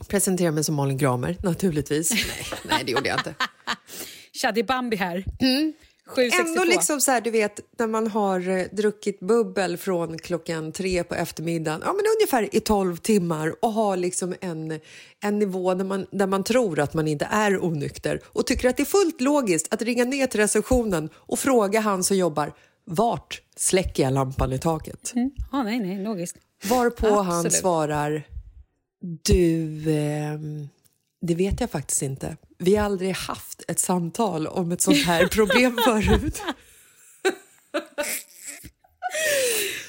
[0.08, 2.10] Presenterar mig som Malin Gramer, naturligtvis.
[2.10, 3.34] Nej, nej det gjorde jag inte.
[4.32, 5.24] Shadi Bambi här.
[6.10, 6.48] 762.
[6.48, 11.04] Ändå liksom så här, du vet, när man har eh, druckit bubbel från klockan tre
[11.04, 14.80] på eftermiddagen, ja men ungefär i tolv timmar och har liksom en,
[15.20, 18.76] en nivå där man, där man tror att man inte är onykter och tycker att
[18.76, 22.52] det är fullt logiskt att ringa ner till receptionen och fråga han som jobbar
[22.84, 25.12] vart släcker jag lampan i taket?
[25.14, 25.30] Mm.
[25.52, 26.36] Ja, nej, nej, logiskt.
[26.70, 27.52] Varpå han Absolut.
[27.52, 28.22] svarar
[29.00, 30.68] Du, ehm,
[31.20, 32.36] det vet jag faktiskt inte.
[32.58, 36.42] Vi har aldrig haft ett samtal om ett sånt här problem förut.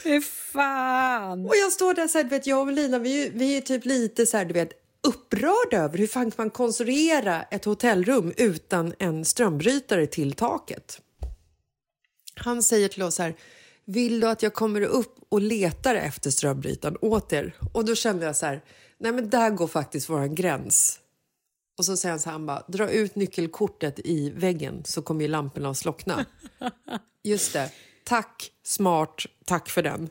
[0.04, 1.46] Fy fan.
[1.46, 3.62] Och jag står där så här, du vet, jag och Lina, vi, är- vi är
[3.62, 4.70] typ lite så här, du vet,
[5.08, 11.02] upprörda över hur fan man konstruera ett hotellrum utan en strömbrytare till taket.
[12.36, 13.36] Han säger till oss så här,
[13.86, 17.56] vill du att jag kommer upp och letar efter strömbrytaren åt er?
[17.74, 18.62] Och då kände jag så här,
[19.00, 21.00] nej men där går faktiskt våran gräns.
[21.78, 25.22] Och så säger han så här, han bara, dra ut nyckelkortet i väggen så kommer
[25.22, 26.26] ju lamporna att slockna.
[27.24, 27.72] Just det.
[28.04, 30.10] Tack, smart, tack för den.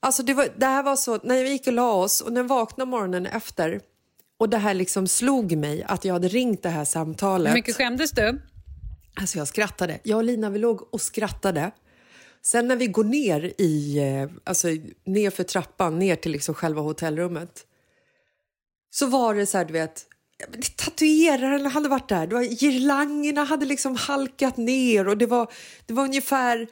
[0.00, 2.40] Alltså det, var, det här var så, när vi gick och la oss och när
[2.40, 3.80] jag vaknade morgonen efter
[4.38, 7.50] och det här liksom slog mig att jag hade ringt det här samtalet.
[7.50, 8.40] Hur mycket skämdes du?
[9.20, 9.98] Alltså jag skrattade.
[10.02, 11.70] Jag och Lina vi låg och skrattade.
[12.42, 14.68] Sen när vi går ner i, eh, alltså
[15.04, 17.66] ner för trappan, ner till liksom själva hotellrummet.
[18.90, 20.06] Så var det så här, du vet,
[20.76, 22.26] tatueraren hade varit där.
[22.26, 25.52] Det var, girlangerna hade liksom halkat ner och det var,
[25.86, 26.68] det var ungefär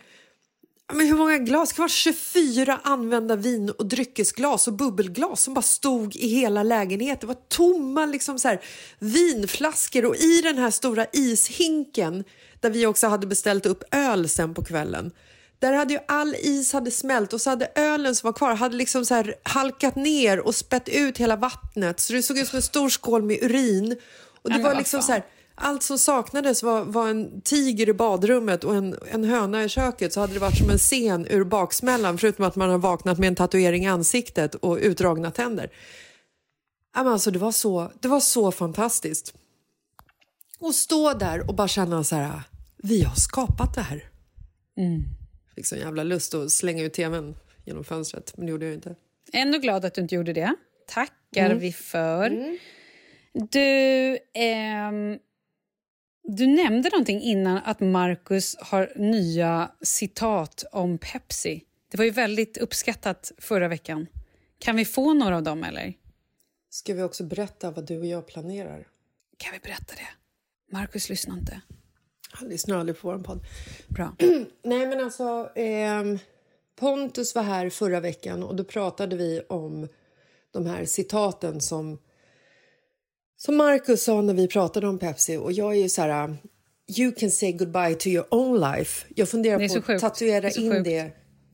[0.92, 1.72] Men hur många glas?
[1.72, 7.20] Det var 24 använda vin och dryckesglas och bubbelglas som bara stod i hela lägenheten.
[7.20, 8.60] Det var tomma liksom så här,
[8.98, 12.24] vinflaskor och i den här stora ishinken
[12.60, 15.12] där vi också hade beställt upp öl sen på kvällen.
[15.64, 18.76] Där hade ju all is hade smält och så hade ölen som var kvar hade
[18.76, 22.62] liksom så halkat ner och spett ut hela vattnet så det såg ut som en
[22.62, 23.96] stor skål med urin.
[24.42, 28.64] Och det var liksom så här, allt som saknades var, var en tiger i badrummet
[28.64, 32.18] och en, en höna i köket så hade det varit som en scen ur baksmällan
[32.18, 35.70] förutom att man har vaknat med en tatuering i ansiktet och utdragna tänder.
[36.94, 39.34] Men alltså, det, var så, det var så fantastiskt.
[40.58, 42.42] Och stå där och bara känna så här,
[42.76, 44.04] vi har skapat det här.
[45.54, 47.34] Fick sån jävla lust att slänga ut tvn
[47.64, 48.94] genom fönstret, men det gjorde jag inte.
[49.32, 50.54] Ändå glad att du inte gjorde det.
[50.86, 51.58] Tackar Mm.
[51.58, 52.58] vi för.
[53.50, 55.18] Du, ehm,
[56.22, 61.64] du nämnde någonting innan att Marcus har nya citat om Pepsi.
[61.90, 64.06] Det var ju väldigt uppskattat förra veckan.
[64.58, 65.94] Kan vi få några av dem eller?
[66.70, 68.86] Ska vi också berätta vad du och jag planerar?
[69.36, 70.08] Kan vi berätta det?
[70.76, 71.60] Marcus lyssnar inte.
[72.34, 73.40] Han lyssnar aldrig på vår podd.
[73.88, 74.16] Bra.
[74.62, 75.50] Nej, men alltså...
[75.56, 76.18] ehm,
[76.76, 79.88] Pontus var här förra veckan och då pratade vi om
[80.52, 81.98] de här citaten som,
[83.36, 85.36] som Marcus sa när vi pratade om Pepsi.
[85.36, 86.36] Och jag är ju så här...
[86.98, 89.06] You can say goodbye to your own life.
[89.16, 90.00] Jag funderar på att sjukt.
[90.00, 90.84] tatuera Det in sjukt.
[90.84, 91.10] det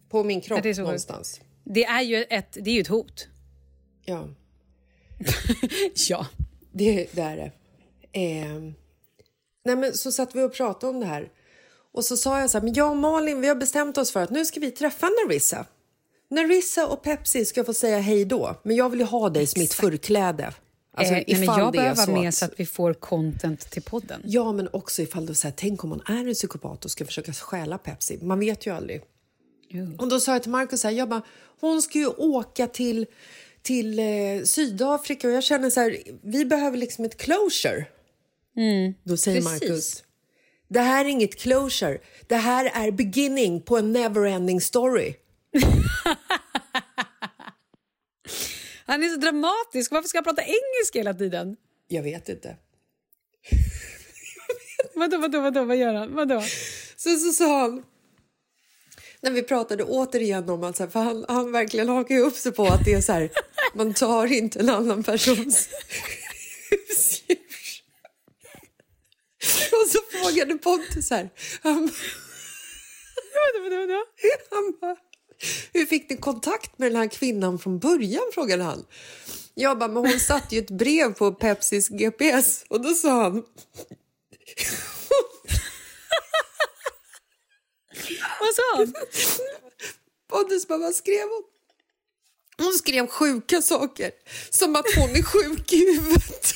[0.09, 0.78] på min kropp det sjukt.
[0.78, 1.41] någonstans.
[1.64, 3.28] Det är ju ett, det är ju ett hot.
[4.05, 4.28] Ja.
[6.09, 6.26] Ja.
[6.72, 7.53] Det, det är det.
[8.20, 8.72] Eh,
[9.64, 11.28] nej men så satt vi och pratade om det här.
[11.92, 14.22] Och så sa jag så här, men jag och Malin vi har bestämt oss för
[14.22, 15.66] att nu ska vi träffa Narissa.
[16.30, 19.61] Narissa och Pepsi ska få säga hej då, men jag vill ju ha dig som
[19.61, 20.52] mitt förkläde.
[20.94, 23.82] Alltså, eh, nej, men jag behöver vara med att- så att vi får content till
[23.82, 24.20] podden.
[24.24, 27.32] Ja, men också ifall så här, tänk om man är en psykopat och ska försöka
[27.32, 28.18] stjäla Pepsi.
[28.22, 29.02] Man vet ju aldrig.
[29.98, 31.22] Och då sa jag till Markus jag bara,
[31.61, 33.06] hon ska ju åka till,
[33.62, 34.04] till eh,
[34.44, 37.84] Sydafrika och jag känner så här, vi behöver liksom ett closure.
[39.04, 39.68] Då säger Precis.
[39.68, 40.04] Markus,
[40.68, 45.14] det här är inget closure, det här är beginning på en neverending story.
[48.86, 49.92] Han är så dramatisk.
[49.92, 51.56] Varför ska han prata engelska hela tiden?
[51.88, 52.56] Jag vet inte.
[54.94, 56.14] Vadå, vadå, vadå, vad gör han?
[56.14, 56.42] Vadå?
[56.96, 57.82] Sen så sa han,
[59.20, 62.52] när vi pratade återigen om att så här, för han, han verkligen hakar upp sig
[62.52, 63.30] på att det är så här,
[63.74, 65.68] man tar inte en annan persons.
[69.72, 71.30] Och så frågade Pontus här,
[71.62, 71.90] han,
[74.50, 74.96] han bara,
[75.72, 78.30] hur fick ni kontakt med den här kvinnan från början?
[78.34, 78.84] frågade han.
[79.54, 83.32] Jag bara, men hon satte ju ett brev på Pepsis GPS och då sa han
[88.40, 88.94] Vad sa han?
[90.28, 91.42] Pontus bara, vad skrev hon?
[92.58, 94.11] Hon skrev sjuka saker,
[94.50, 96.54] som att hon är sjuk i huvudet.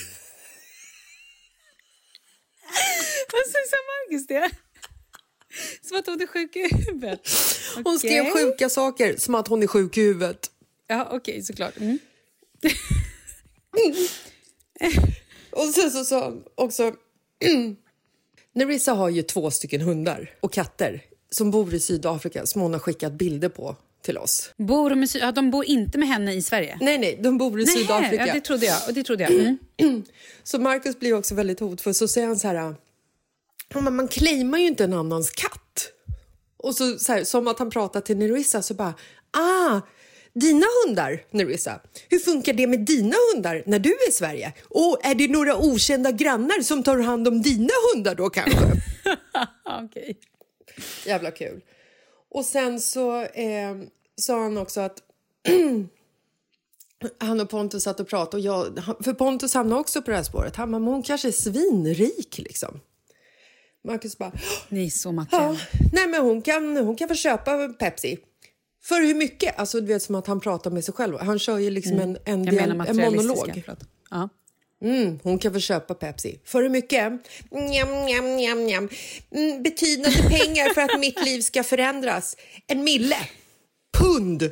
[3.35, 4.51] Vad sa Marcus det?
[5.82, 7.20] Som att hon är sjuk i huvudet.
[7.85, 10.51] Hon skrev sjuka saker, som att hon är sjuk i huvudet.
[10.87, 11.76] Ja, okej, såklart.
[11.76, 11.99] Mm.
[15.51, 16.95] Och sen så sa han också...
[18.53, 22.80] Nerissa har ju två stycken hundar och katter som bor i Sydafrika som hon har
[22.80, 24.51] skickat bilder på till oss.
[24.57, 26.78] Bor de, i, ja, de bor inte med henne i Sverige?
[26.80, 28.26] Nej, nej, de bor i Nej, Sydafrika.
[28.26, 28.89] Ja, det trodde jag.
[28.89, 29.32] Och det trodde jag.
[29.32, 30.03] Mm.
[30.43, 31.95] Så Marcus blir också väldigt hotfull.
[31.95, 32.74] Så säger han så här...
[33.69, 35.91] "Ja, men man claimar ju inte en annans katt.
[36.57, 38.95] Och så, så här, som att han pratar till Nerissa så bara...
[39.31, 39.81] Ah,
[40.35, 41.81] dina hundar, Nerissa.
[42.09, 44.53] Hur funkar det med dina hundar när du är i Sverige?
[44.62, 48.59] Och är det några okända grannar som tar hand om dina hundar då kanske?
[49.85, 50.19] Okej.
[51.07, 51.61] Jävla kul.
[52.31, 53.77] Och sen så eh,
[54.17, 55.03] sa han också att
[57.19, 58.37] han och Pontus satt och pratade.
[58.37, 60.57] Och jag, för Pontus hamnade också på det här spåret.
[60.57, 62.81] Han bara, men hon kanske är svinrik liksom.
[63.85, 64.32] Marcus bara,
[64.68, 65.59] Ni är så ja, materiella.
[65.93, 68.18] nej men hon kan, hon kan få köpa Pepsi.
[68.82, 69.59] För hur mycket?
[69.59, 71.18] Alltså du vet som att han pratar med sig själv.
[71.20, 72.45] Han kör ju liksom en, en, Mm.
[72.45, 73.62] Jag dial- menar en monolog.
[74.11, 74.28] Ja.
[74.82, 76.39] Mm, hon kan få köpa Pepsi.
[76.45, 77.12] För hur mycket?
[77.51, 78.89] Njam, njam, njam, njam.
[79.30, 82.37] Mm, betydande pengar för att mitt liv ska förändras.
[82.66, 83.16] En mille.
[83.99, 84.43] Pund.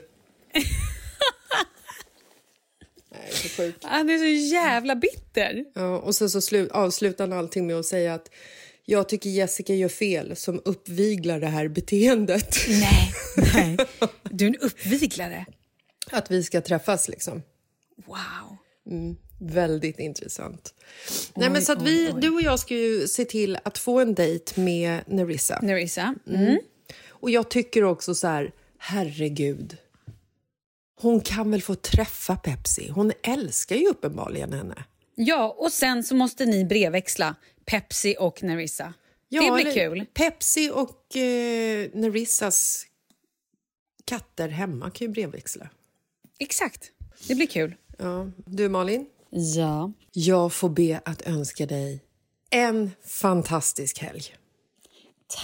[3.10, 3.84] Nej, så sjukt.
[3.84, 5.64] Han är så jävla bitter.
[5.74, 8.30] Ja, och sen så slu- avslutar han allting med att säga att
[8.92, 12.56] jag tycker Jessica gör fel som uppviglar det här beteendet.
[12.68, 13.14] Nej,
[13.54, 13.76] nej.
[14.22, 15.46] Du är en uppviglare.
[16.10, 17.42] Att vi ska träffas liksom.
[18.06, 18.56] Wow.
[19.40, 20.74] Väldigt intressant.
[21.34, 24.14] Nej, men så att vi, du och jag ska ju se till att få en
[24.14, 25.58] dejt med Nerissa.
[25.62, 26.14] Nerissa.
[26.28, 26.58] Mm.
[27.08, 29.76] Och jag tycker också så här, herregud.
[31.00, 32.88] Hon kan väl få träffa Pepsi?
[32.88, 34.84] Hon älskar ju uppenbarligen henne.
[35.14, 37.34] Ja, och sen så måste ni brevväxla
[37.64, 38.94] Pepsi och Nerissa.
[39.28, 40.06] det blir kul.
[40.14, 42.86] Pepsi och eh, Nerissas
[44.04, 45.68] katter hemma kan ju brevväxla.
[46.38, 46.90] Exakt.
[47.28, 47.74] Det blir kul.
[47.98, 48.30] Ja.
[48.46, 49.92] Du Malin, Ja.
[50.12, 52.00] jag får be att önska dig
[52.50, 54.22] en fantastisk helg.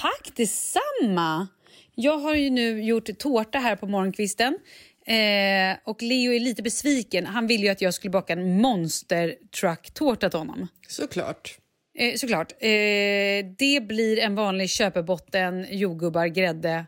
[0.03, 1.49] Tack detsamma!
[1.95, 4.59] Jag har ju nu gjort tårta här på morgonkvisten.
[5.07, 7.27] Eh, och Leo är lite besviken.
[7.27, 10.69] Han ville ju att jag skulle baka en monster truck-tårta till honom.
[10.89, 11.59] Såklart.
[11.99, 12.53] Eh, såklart.
[12.53, 12.68] Eh,
[13.59, 16.86] det blir en vanlig köpebotten, jordgubbar, grädde,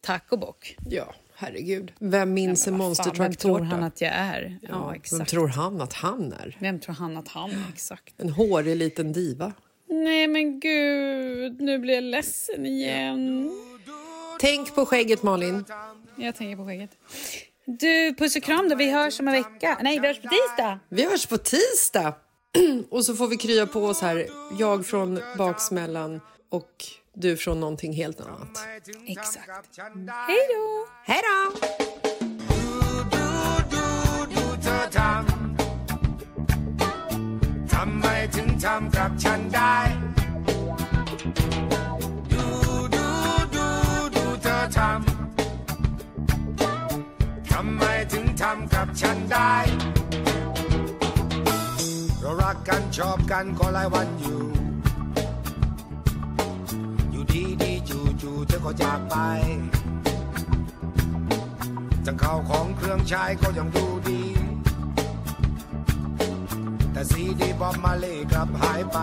[0.00, 0.76] tack och bock.
[0.90, 1.92] Ja, herregud.
[1.98, 4.58] Vem minns en Vad monster fan, Vem tror han att jag är?
[4.62, 5.20] Ja, Ja, exakt.
[5.20, 6.56] Vem tror han att han är?
[6.60, 7.64] Vem tror han att han är?
[7.72, 8.14] Exakt.
[8.20, 9.52] En hårig liten diva.
[9.88, 13.50] Nej men gud, nu blir jag ledsen igen.
[14.40, 15.64] Tänk på skägget Malin.
[16.16, 16.90] Jag tänker på skägget.
[17.64, 18.76] Du, puss och kram då.
[18.76, 19.78] Vi hörs om en vecka.
[19.82, 20.78] Nej, vi hörs på tisdag.
[20.88, 22.14] Vi hörs på tisdag.
[22.90, 24.26] Och så får vi krya på oss här.
[24.58, 26.84] Jag från baksmällan och
[27.14, 28.58] du från någonting helt annat.
[29.06, 29.48] Exakt.
[30.26, 30.86] Hej då!
[31.04, 31.66] Hej då!
[49.28, 54.42] เรารักกันชอบกันก็หลายวันอยู่
[57.10, 59.16] อยู่ดีดีจู่จู่ๆเธอก็จากไป
[62.06, 64.22] จังข้าวของเครื่องใช้ก็ยังดูดี
[66.92, 68.98] แต่ซีดีบอมมาเล่กลับหายไป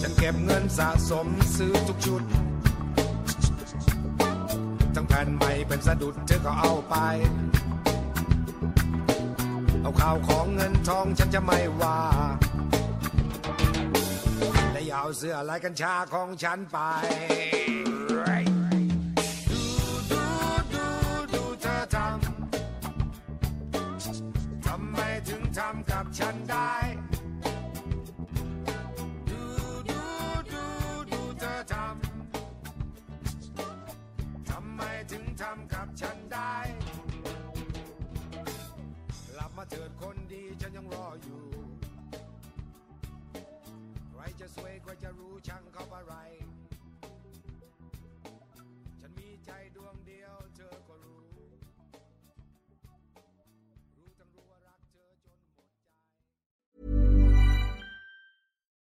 [0.00, 1.26] ฉันเก็บเงินสะสม
[1.56, 2.22] ซื้อทุกชุด
[4.94, 6.96] ทั้งแผ่นใหม่เป็นสะดุดเธอก็เอาไป
[9.86, 11.98] เอาข่าวของเงินทองฉันจะไม่ว่า
[14.72, 16.78] และอย่าเอาเสื้อลายกัญชาของฉันไป
[19.50, 19.62] ดู
[20.12, 20.24] ดู
[20.74, 20.86] ดู
[21.34, 26.72] ดูเธอทำทำไมถึงทำกับฉันได้
[29.30, 29.42] ดู
[29.90, 30.02] ดู
[30.52, 30.64] ดู
[31.12, 34.80] ดูเธอทำทำไม
[35.10, 36.65] ถึงทำกับฉันได้
[39.56, 41.42] มาเถิดคนดีฉันยังรออยู่
[44.10, 46.14] ใครจะสวยใครจะรู้ช่างเขาอะไร